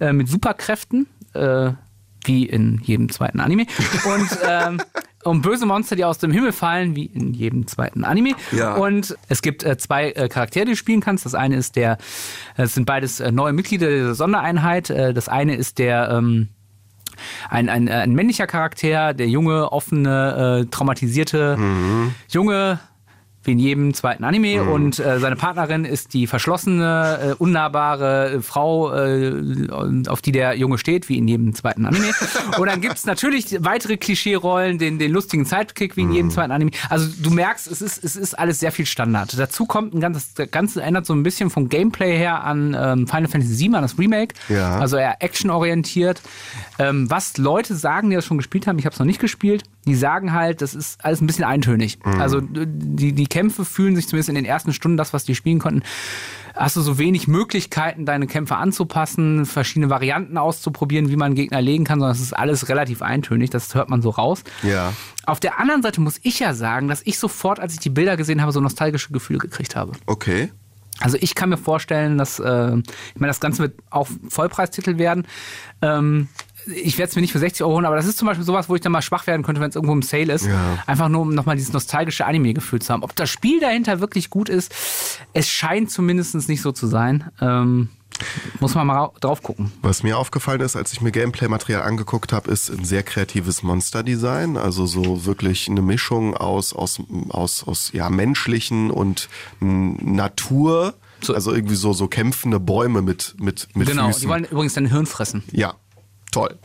[0.00, 1.06] äh, mit Superkräften,
[2.24, 3.66] wie in jedem zweiten Anime.
[4.04, 4.80] Und ähm,
[5.24, 8.34] um böse Monster, die aus dem Himmel fallen, wie in jedem zweiten Anime.
[8.52, 8.74] Ja.
[8.74, 11.24] Und es gibt äh, zwei äh, Charaktere, die du spielen kannst.
[11.24, 11.98] Das eine ist der,
[12.56, 14.90] es sind beides äh, neue Mitglieder der Sondereinheit.
[14.90, 16.48] Äh, das eine ist der, ähm,
[17.48, 21.56] ein, ein, ein männlicher Charakter, der junge, offene, äh, traumatisierte
[22.28, 22.80] Junge,
[23.46, 24.62] wie in jedem zweiten Anime.
[24.64, 29.68] Und äh, seine Partnerin ist die verschlossene, äh, unnahbare äh, Frau, äh,
[30.08, 32.12] auf die der Junge steht, wie in jedem zweiten Anime.
[32.58, 36.70] Und dann gibt's natürlich weitere Klischee-Rollen, den, den lustigen Sidekick, wie in jedem zweiten Anime.
[36.88, 39.38] Also du merkst, es ist, es ist alles sehr viel Standard.
[39.38, 43.06] Dazu kommt ein ganzes, das Ganze ändert so ein bisschen vom Gameplay her an ähm,
[43.06, 44.34] Final Fantasy VII, an das Remake.
[44.48, 44.78] Ja.
[44.78, 46.20] Also eher actionorientiert.
[46.78, 49.64] Ähm, was Leute sagen, die das schon gespielt haben, ich habe es noch nicht gespielt,
[49.86, 51.98] die sagen halt, das ist alles ein bisschen eintönig.
[52.04, 55.58] Also die, die Kämpfe fühlen sich zumindest in den ersten Stunden, das, was die spielen
[55.58, 55.82] konnten,
[56.54, 61.84] hast du so wenig Möglichkeiten, deine Kämpfe anzupassen, verschiedene Varianten auszuprobieren, wie man Gegner legen
[61.84, 64.44] kann, sondern es ist alles relativ eintönig, das hört man so raus.
[64.62, 64.92] Ja.
[65.26, 68.16] Auf der anderen Seite muss ich ja sagen, dass ich sofort, als ich die Bilder
[68.16, 69.92] gesehen habe, so nostalgische Gefühle gekriegt habe.
[70.06, 70.50] Okay.
[71.00, 75.26] Also ich kann mir vorstellen, dass, äh, ich meine, das Ganze wird auch Vollpreistitel werden.
[75.82, 76.28] Ähm,
[76.66, 78.68] ich werde es mir nicht für 60 Euro holen, aber das ist zum Beispiel sowas,
[78.68, 80.46] wo ich dann mal schwach werden könnte, wenn es irgendwo im Sale ist.
[80.46, 80.78] Ja.
[80.86, 83.02] Einfach nur, um nochmal dieses nostalgische Anime-Gefühl zu haben.
[83.02, 84.74] Ob das Spiel dahinter wirklich gut ist,
[85.32, 87.30] es scheint zumindest nicht so zu sein.
[87.40, 87.88] Ähm,
[88.60, 89.72] muss man mal ra- drauf gucken.
[89.82, 94.56] Was mir aufgefallen ist, als ich mir Gameplay-Material angeguckt habe, ist ein sehr kreatives Monster-Design.
[94.56, 97.00] Also so wirklich eine Mischung aus, aus,
[97.30, 99.28] aus, aus ja, menschlichen und
[100.00, 100.94] Natur.
[101.20, 101.34] So.
[101.34, 104.22] Also irgendwie so, so kämpfende Bäume mit, mit, mit genau, Füßen.
[104.22, 105.42] die wollen übrigens dein Hirn fressen.
[105.52, 105.74] Ja,
[106.34, 106.54] toll.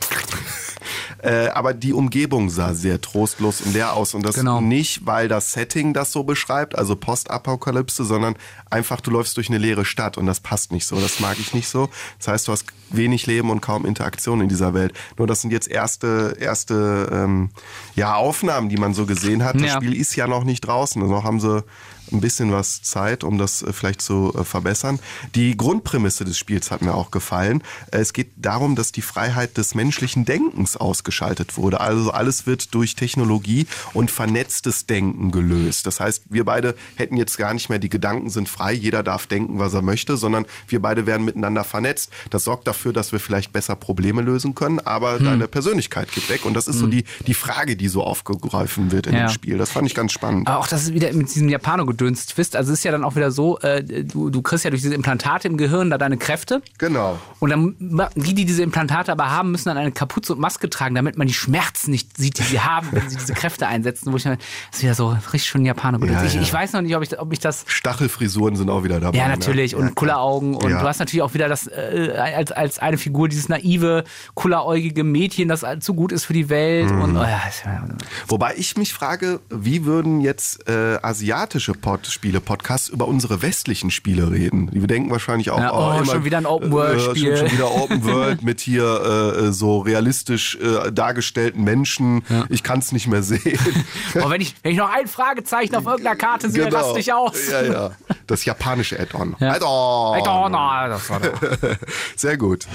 [1.22, 4.14] Äh, aber die Umgebung sah sehr trostlos und leer aus.
[4.14, 4.62] Und das Genau.
[4.62, 8.36] nicht, weil das Setting das so beschreibt, also Postapokalypse, sondern
[8.70, 10.98] einfach, du läufst durch eine leere Stadt und das passt nicht so.
[10.98, 11.90] Das mag ich nicht so.
[12.18, 14.94] Das heißt, du hast wenig Leben und kaum Interaktion in dieser Welt.
[15.18, 17.50] Nur das sind jetzt erste, erste ähm,
[17.94, 19.56] ja, Aufnahmen, die man so gesehen hat.
[19.56, 19.74] Das Ja.
[19.76, 21.02] Spiel ist ja noch nicht draußen.
[21.02, 21.62] Also noch haben sie
[22.12, 24.98] ein bisschen was Zeit, um das äh, vielleicht zu äh, verbessern.
[25.34, 27.62] Die Grundprämisse des Spiels hat mir auch gefallen.
[27.92, 31.80] Äh, Es geht darum, dass die Freiheit des menschlichen Denkens ausgeschaltet wurde.
[31.80, 35.86] Also alles wird durch Technologie und vernetztes Denken gelöst.
[35.86, 39.26] Das heißt, wir beide hätten jetzt gar nicht mehr, die Gedanken sind frei, jeder darf
[39.26, 42.10] denken, was er möchte, sondern wir beide werden miteinander vernetzt.
[42.30, 45.24] Das sorgt dafür, dass wir vielleicht besser Probleme lösen können, aber Hm.
[45.24, 46.44] deine Persönlichkeit geht weg.
[46.44, 49.26] Und das ist so die, die Frage, die so aufgegriffen wird in Ja.
[49.26, 49.58] dem Spiel.
[49.58, 50.48] Das fand ich ganz spannend.
[50.48, 51.48] Auch das ist wieder mit diesem
[52.00, 52.56] Japano-Gedöns Twist.
[52.56, 54.94] Also es ist ja dann auch wieder so, äh, du, du kriegst ja durch diese
[54.94, 56.62] Implantate im Gehirn da deine Kräfte.
[56.78, 57.18] Genau.
[57.38, 60.94] Und dann, die, die diese Implantate aber haben, müssen dann eine Kapuze und Maske tragen,
[60.94, 64.12] damit man die Schmerzen nicht sieht, die sie haben, wenn sie diese Kräfte einsetzen.
[64.12, 64.38] Wo ich dann,
[64.70, 66.20] das ist wieder so richtig schon Japano-Gedöns.
[66.20, 66.40] Ja, ich, ja.
[66.42, 69.18] ich weiß noch nicht, ob ich, ob ich das Stachelfrisuren sind auch wieder dabei.
[69.18, 69.30] Ja, ne?
[69.30, 69.74] natürlich.
[69.74, 70.54] Und Ja, Kulleraugen.
[70.54, 75.04] Und du hast natürlich auch wieder das äh, als, als eine Figur, dieses naive, kulleräugige
[75.04, 76.90] Mädchen, das zu gut ist für die Welt.
[76.90, 77.02] Mhm.
[77.02, 77.40] Und oh ja,
[78.28, 84.30] Wobei ich mich frage, wie würden jetzt äh, asiatische Pod Spiele-Podcasts über unsere westlichen Spiele
[84.30, 84.70] reden?
[84.70, 87.32] Die denken wahrscheinlich auch, Ja, oh, schon wieder ein Open-World-Spiel.
[87.32, 92.22] Äh, schon, schon wieder Open World mit hier äh, so realistisch äh, dargestellten Menschen.
[92.48, 93.58] Ich kann es nicht mehr sehen.
[94.22, 96.76] oh, wenn, ich, wenn ich noch ein Fragezeichen auf irgendeiner Karte sehe, Genau.
[96.76, 97.50] raste ich aus.
[97.50, 97.90] Ja, ja.
[98.28, 99.34] Das japanische Add-on.
[99.40, 99.54] Ja.
[99.54, 100.20] Add-on.
[100.54, 101.40] Oh, das war doch.
[102.14, 102.68] Sehr gut.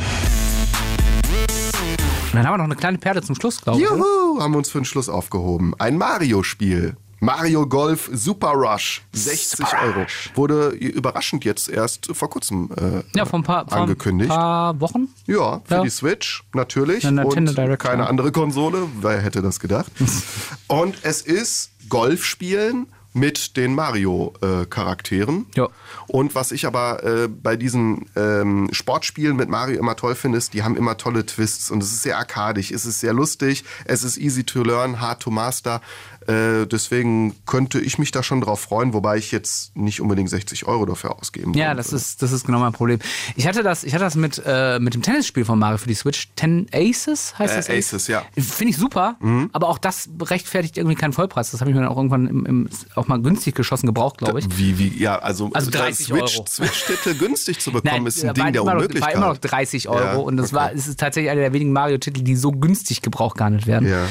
[2.32, 3.86] Und dann haben wir noch eine kleine Perle zum Schluss, glaube ich.
[3.90, 5.74] Juhu, haben wir uns für den Schluss aufgehoben.
[5.80, 6.98] Ein Mario-Spiel.
[7.20, 10.06] Mario Golf Super Rush, 60 Super Euro.
[10.36, 14.32] Wurde überraschend jetzt erst vor kurzem äh, Ja, vor ein paar, vor angekündigt.
[14.32, 15.08] ein paar Wochen.
[15.26, 15.84] Ja, für Ja.
[15.84, 17.04] die Switch natürlich.
[17.04, 19.92] Nintendo und keine andere Konsole, wer hätte das gedacht.
[20.68, 25.46] und es ist Golfspielen mit den Mario-Charakteren.
[25.56, 25.70] Ja.
[26.08, 30.54] Und was ich aber äh, bei diesen ähm, Sportspielen mit Mario immer toll finde, ist,
[30.54, 34.04] die haben immer tolle Twists und es ist sehr arkadig, es ist sehr lustig, es
[34.04, 35.82] ist easy to learn, hard to master.
[36.28, 40.66] Äh, deswegen könnte ich mich da schon drauf freuen, wobei ich jetzt nicht unbedingt 60
[40.66, 41.98] Euro dafür ausgeben Ja, wollen das würde.
[41.98, 43.00] ist, das ist genau mein Problem.
[43.36, 45.94] Ich hatte das, ich hatte das mit, äh, mit dem Tennisspiel von Mario für die
[45.94, 46.30] Switch.
[46.36, 47.70] Ten Aces heißt Äh, das?
[47.70, 48.24] Aces, ja.
[48.38, 49.18] Finde ich super,
[49.52, 51.52] aber auch das rechtfertigt irgendwie keinen Vollpreis.
[51.52, 54.40] Das habe ich mir dann auch irgendwann im, im, auch mal günstig geschossen gebraucht, glaube
[54.40, 54.46] ich.
[54.58, 56.46] Wie, wie, ja, also, Also da 30 Switch, Euro.
[56.48, 59.14] Switch-Titel günstig zu bekommen, ist ein Ding der noch, Unmöglichkeit.
[59.16, 61.72] war immer noch 30 Euro Ja, und das war, es ist tatsächlich einer der wenigen
[61.72, 63.88] Mario-Titel, die so günstig gebraucht gehandelt werden.
[63.90, 64.06] Ja.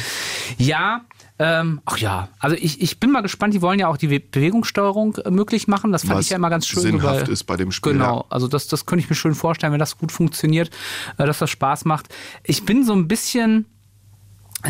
[0.59, 1.01] Ja,
[1.39, 4.21] ähm, ach ja, also ich, ich bin mal gespannt, die wollen ja auch die We-
[4.21, 5.91] Bewegungssteuerung äh, möglich machen.
[5.91, 6.83] Das fand Was ich ja immer ganz schön.
[6.83, 9.73] sinnhaft weil- ist bei dem Spiel, Genau, also das, das könnte ich mir schön vorstellen,
[9.73, 10.71] wenn das gut funktioniert,
[11.19, 12.07] äh, dass das Spaß macht.
[12.45, 13.67] Ich bin so ein bisschen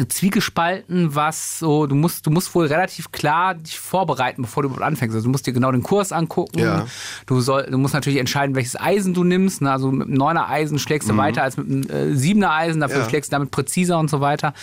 [0.09, 4.85] zwiegespalten, was so, du musst, du musst wohl relativ klar dich vorbereiten, bevor du überhaupt
[4.85, 5.15] anfängst.
[5.15, 6.59] Also du musst dir genau den Kurs angucken.
[6.59, 6.87] Ja.
[7.27, 9.63] Du, soll, du musst natürlich entscheiden, welches Eisen du nimmst.
[9.63, 9.71] Ne?
[9.71, 12.95] Also mit einem 9er Eisen schlägst du weiter als mit einem äh, 7er Eisen, dafür
[12.99, 13.03] Mhm.
[13.03, 13.09] Ja.
[13.09, 14.55] schlägst du damit präziser und so weiter.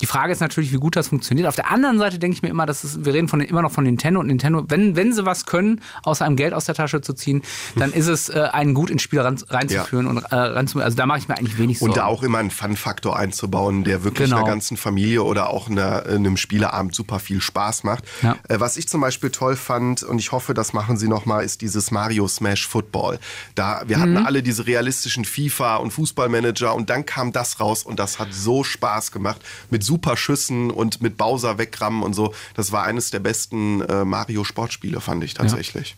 [0.00, 1.46] Die Frage ist natürlich, wie gut das funktioniert.
[1.48, 3.70] Auf der anderen Seite denke ich mir immer, dass es, wir reden von, immer noch
[3.72, 7.00] von Nintendo und Nintendo, wenn, wenn sie was können, außer einem Geld aus der Tasche
[7.00, 7.42] zu ziehen,
[7.76, 10.84] dann ist es, äh, einen gut ins Spiel ran, reinzuführen und äh, ranzuführen.
[10.84, 11.92] Also da mache ich mir eigentlich wenig Sorgen.
[11.92, 14.38] Und da auch immer einen Fun-Faktor einzubauen, der wirklich Genau.
[14.42, 18.04] einer ganzen Familie oder auch einer, einem Spieleabend super viel Spaß macht.
[18.22, 18.36] Ja.
[18.48, 21.60] Äh, was ich zum Beispiel toll fand, und ich hoffe, das machen sie nochmal, ist
[21.60, 23.18] dieses Mario Smash Football.
[23.54, 24.02] Da, wir Mhm.
[24.02, 28.32] hatten alle diese realistischen FIFA- und Fußballmanager und dann kam das raus und das hat
[28.32, 29.40] so Spaß gemacht.
[29.70, 32.34] Mit super Schüssen und mit Bowser wegrammen und so.
[32.54, 35.96] Das war eines der besten äh, Mario-Sportspiele, fand ich tatsächlich.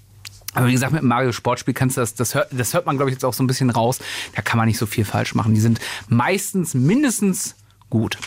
[0.55, 3.11] Aber wie gesagt, mit Mario Sportspiel kannst du das, das hört, das hört man, glaube
[3.11, 3.99] ich, jetzt auch so ein bisschen raus.
[4.35, 5.55] Da kann man nicht so viel falsch machen.
[5.55, 7.55] Die sind meistens mindestens
[7.91, 8.19] gut.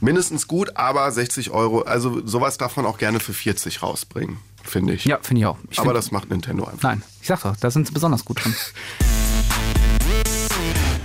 [0.00, 4.94] Mindestens gut, aber 60 Euro, also sowas darf man auch gerne für 40 rausbringen, finde
[4.94, 5.04] ich.
[5.04, 5.58] Ja, finde ich auch.
[5.70, 6.82] Ich aber das macht Nintendo einfach.
[6.82, 8.54] Nein, ich sag doch, da sind sie besonders gut drin.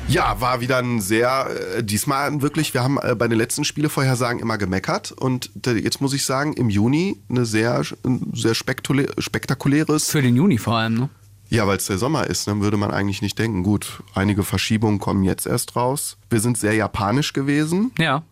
[0.08, 4.40] Ja, war wieder ein sehr, äh, diesmal wirklich, wir haben äh, bei den letzten Spielevorhersagen
[4.40, 9.08] immer gemeckert und äh, jetzt muss ich sagen, im Juni eine sehr, ein sehr spektakulä
[9.18, 11.10] spektakuläres, Für den Juni vor allem, ne?
[11.50, 13.64] Ja, weil es der Sommer ist, ne, würde man eigentlich nicht denken.
[13.64, 16.18] Gut, einige Verschiebungen kommen jetzt erst raus.
[16.30, 18.24] Wir sind sehr japanisch gewesen, Ja.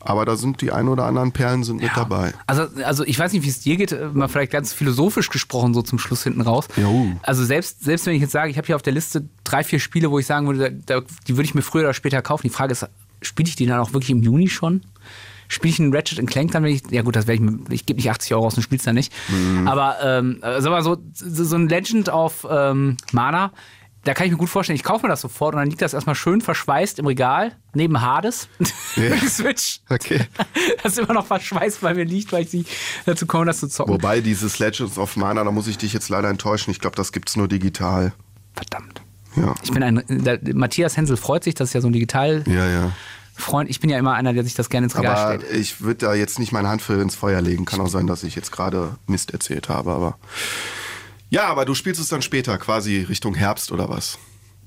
[0.00, 2.34] aber da sind die ein oder anderen Perlen sind mit dabei.
[2.46, 5.74] Also, also ich weiß nicht, wie es dir geht, äh, mal vielleicht ganz philosophisch gesprochen,
[5.74, 6.66] so zum Schluss hinten raus.
[6.76, 7.06] Jo.
[7.22, 9.80] Also selbst, selbst wenn ich jetzt sage, ich habe hier auf der Liste drei, vier
[9.80, 12.42] Spiele, wo ich sagen würde, da, die würde ich mir früher oder später kaufen.
[12.44, 12.86] Die Frage ist,
[13.22, 14.82] spiele ich die dann auch wirklich im Juni schon?
[15.52, 17.84] Spiele ich einen Ratchet Clank dann, wenn ich, ja gut, das werde ich, mir- ich
[17.84, 19.12] gebe nicht 80 Euro aus und spiel's dann nicht.
[19.66, 23.52] Aber, ähm, sag mal so, so so ein Legend of ähm, Mana,
[24.04, 25.94] da kann ich mir gut vorstellen, ich kaufe mir das sofort und dann liegt das
[25.94, 28.48] erstmal schön verschweißt im Regal, neben Hades,
[28.96, 29.80] die Switch.
[29.90, 30.20] Okay.
[30.82, 32.70] Das immer noch verschweißt bei mir liegt, weil ich nicht
[33.06, 33.92] dazu komme, das zu zocken.
[33.94, 36.70] Wobei dieses Legends of Mana, da muss ich dich jetzt leider enttäuschen.
[36.72, 38.12] Ich glaube, das gibt's nur digital.
[38.54, 39.02] Verdammt.
[39.36, 39.54] Ja.
[39.62, 40.02] Ich bin ein.
[40.08, 42.42] Der, Matthias Hensel freut sich, das ist ja so ein Digital.
[42.46, 42.92] Ja, ja.
[43.42, 45.56] Freund, ich bin ja immer einer, der sich das gerne ins Regal Aber stellt.
[45.60, 47.64] ich würde da jetzt nicht meine Hand für ins Feuer legen.
[47.64, 50.18] Kann auch sein, dass ich jetzt gerade Mist erzählt habe, aber.
[51.30, 54.18] Ja, aber du spielst es dann später, quasi Richtung Herbst oder was?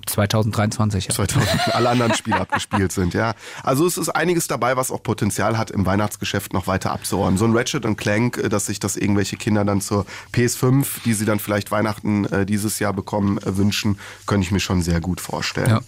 [0.06, 1.14] 2023, ja.
[1.14, 3.34] 2000 alle anderen Spiele abgespielt sind, ja.
[3.64, 7.38] Also es ist einiges dabei, was auch Potenzial hat, im Weihnachtsgeschäft noch weiter abzuräumen.
[7.38, 11.26] So ein Ratchet Clank, äh, dass sich das irgendwelche Kinder dann zur PS5, die sie
[11.26, 15.22] dann vielleicht Weihnachten äh, dieses Jahr bekommen, äh, wünschen, könnte ich mir schon sehr gut
[15.22, 15.70] vorstellen.
[15.70, 15.82] Ja.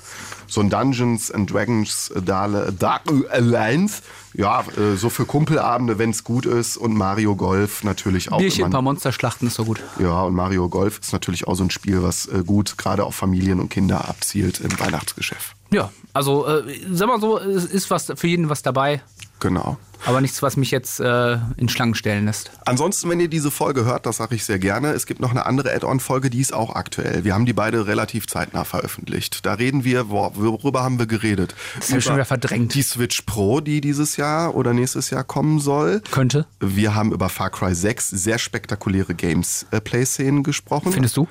[0.48, 4.02] So ein Dungeons and Dragons äh, Dark Alliance,
[4.38, 8.38] ja, äh, so für Kumpelabende, wenn es gut ist und Mario Golf natürlich auch.
[8.38, 9.82] Bierchen, ein paar Monsterschlachten ist so gut.
[10.00, 13.16] ja, und Mario Golf ist natürlich auch so ein Spiel, was äh, gut gerade auf
[13.16, 15.56] Familien und Kinder abzielt im Weihnachtsgeschäft.
[15.72, 19.02] Ja, also äh, sag mal so, es ist was für jeden was dabei,
[19.40, 19.78] Genau.
[20.06, 22.52] aber nichts, was mich jetzt äh, in Schlangen stellen lässt.
[22.66, 25.46] Ansonsten, wenn ihr diese Folge hört, das sage ich sehr gerne, es gibt noch eine
[25.46, 27.24] andere Add-on-Folge, die ist auch aktuell.
[27.24, 29.46] Wir haben die beide relativ zeitnah veröffentlicht.
[29.46, 31.56] Da reden wir, wor- worüber haben wir geredet?
[31.78, 32.74] Das habe ich schon wieder verdrängt.
[32.74, 36.02] Die Switch Pro, die dieses Jahr oder nächstes Jahr kommen soll.
[36.12, 36.46] Könnte.
[36.60, 40.92] Wir haben über Far Cry 6 sehr spektakuläre Games-Play-Szenen gesprochen.
[40.92, 41.28] Findest du?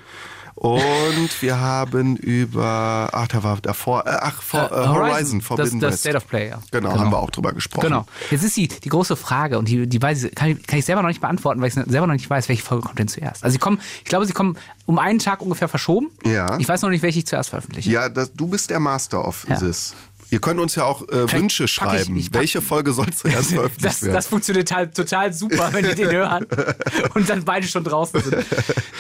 [0.57, 5.93] Und wir haben über, ach, da war davor, äh, ach, vor, äh, Horizon, Forbidden das,
[5.93, 6.01] das.
[6.01, 6.63] State of Play, ja.
[6.71, 7.89] Genau, haben wir auch drüber gesprochen.
[7.89, 8.07] Genau.
[8.31, 10.87] Jetzt ist die, die große Frage und die, die weiß ich, kann, ich, kann ich
[10.87, 13.45] selber noch nicht beantworten, weil ich selber noch nicht weiß, welche Folge kommt denn zuerst.
[13.45, 16.09] Also sie kommen, ich glaube, sie kommen um einen Tag ungefähr verschoben.
[16.25, 16.59] Ja.
[16.59, 17.91] Ich weiß noch nicht, welche ich zuerst veröffentliche.
[17.91, 19.57] Ja, das, du bist der Master of Ja.
[19.59, 19.95] this.
[20.31, 22.17] Ihr könnt uns ja auch äh, Wünsche ich- schreiben.
[22.17, 24.15] ich pack- Welche Folge soll zuerst veröffentlicht Das, werden?
[24.15, 26.47] das funktioniert halt total super, wenn die den hören
[27.15, 28.45] und dann beide schon draußen sind.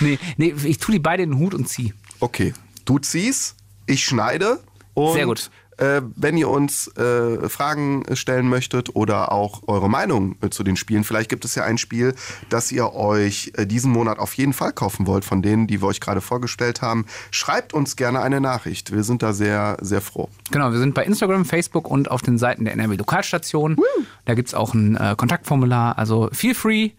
[0.00, 1.92] Nee, nee, ich tue die beide in den Hut und zieh.
[2.20, 2.54] Okay,
[2.84, 3.56] du ziehst,
[3.86, 4.60] ich schneide.
[4.94, 5.50] Und, Sehr gut.
[5.78, 10.76] Äh, wenn ihr uns äh, Fragen stellen möchtet oder auch eure Meinung äh, zu den
[10.76, 12.14] Spielen, vielleicht gibt es ja ein Spiel,
[12.48, 15.88] das ihr euch äh, diesen Monat auf jeden Fall kaufen wollt, von denen, die wir
[15.88, 17.06] euch gerade vorgestellt haben.
[17.30, 18.92] Schreibt uns gerne eine Nachricht.
[18.92, 20.28] Wir sind da sehr, sehr froh.
[20.50, 23.76] Genau, wir sind bei Instagram, Facebook und auf den Seiten der NRW Lokalstation.
[24.24, 26.90] Da gibt es auch ein äh, Kontaktformular, also feel free.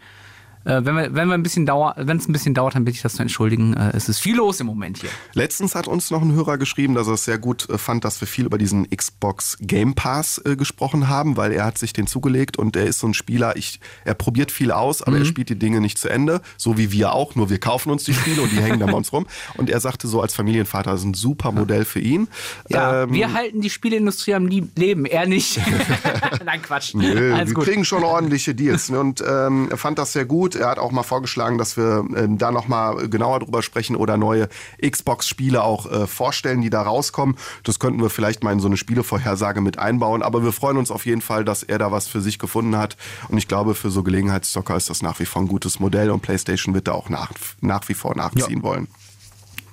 [0.67, 2.97] Äh, wenn wir, wenn wir ein bisschen dauert, wenn es ein bisschen dauert, dann bitte
[2.97, 3.73] ich das zu entschuldigen.
[3.73, 5.09] Äh, es ist viel los im Moment hier.
[5.33, 8.19] Letztens hat uns noch ein Hörer geschrieben, dass er es sehr gut äh, fand, dass
[8.21, 12.57] wir viel über diesen Xbox Game Pass gesprochen haben, weil er hat sich den zugelegt
[12.57, 15.25] und er ist so ein Spieler, ich, er probiert viel aus, aber er Mhm.
[15.27, 18.13] spielt die Dinge nicht zu Ende, so wie wir auch, nur wir kaufen uns die
[18.13, 19.25] Spiele und die hängen dann bei uns rum.
[19.55, 22.27] Und er sagte so als Familienvater, das ist ein super Modell für ihn.
[22.69, 25.59] Ja, Ähm, wir halten die Spieleindustrie am Leben, er nicht.
[26.45, 26.93] Nein, Quatsch.
[26.93, 27.63] Nö, wir gut.
[27.65, 28.89] kriegen schon ordentliche Deals.
[28.89, 28.99] ne?
[28.99, 30.56] Und ähm, er fand das sehr gut.
[30.57, 34.17] Er hat auch mal vorgeschlagen, dass wir ähm, da noch mal genauer drüber sprechen oder
[34.17, 34.49] neue
[34.81, 37.37] Xbox-Spiele auch äh, vorstellen, die da rauskommen.
[37.63, 40.23] Das könnten wir vielleicht mal in so eine Spielevorhersage mit einbauen.
[40.23, 42.97] Aber wir freuen uns auf jeden Fall, dass er da was für sich gefunden hat.
[43.29, 46.21] Und ich glaube, für so Gelegenheitszocker ist das nach wie vor ein gutes Modell und
[46.21, 47.31] PlayStation wird da auch nach,
[47.61, 48.87] nach wie vor nachziehen wollen.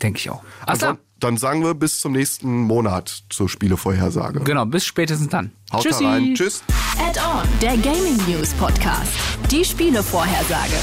[0.02, 0.42] Denke ich auch.
[0.62, 4.40] Ach, Also, dann, sagen wir bis zum nächsten Monat zur Spielevorhersage.
[4.40, 5.52] genau, bis spätestens dann.
[5.72, 6.04] Haut Tschüssi.
[6.04, 6.34] da rein.
[6.34, 6.62] Tschüss.
[6.98, 9.10] Add-on, der Gaming News Podcast.
[9.50, 10.74] Die Spielevorhersage.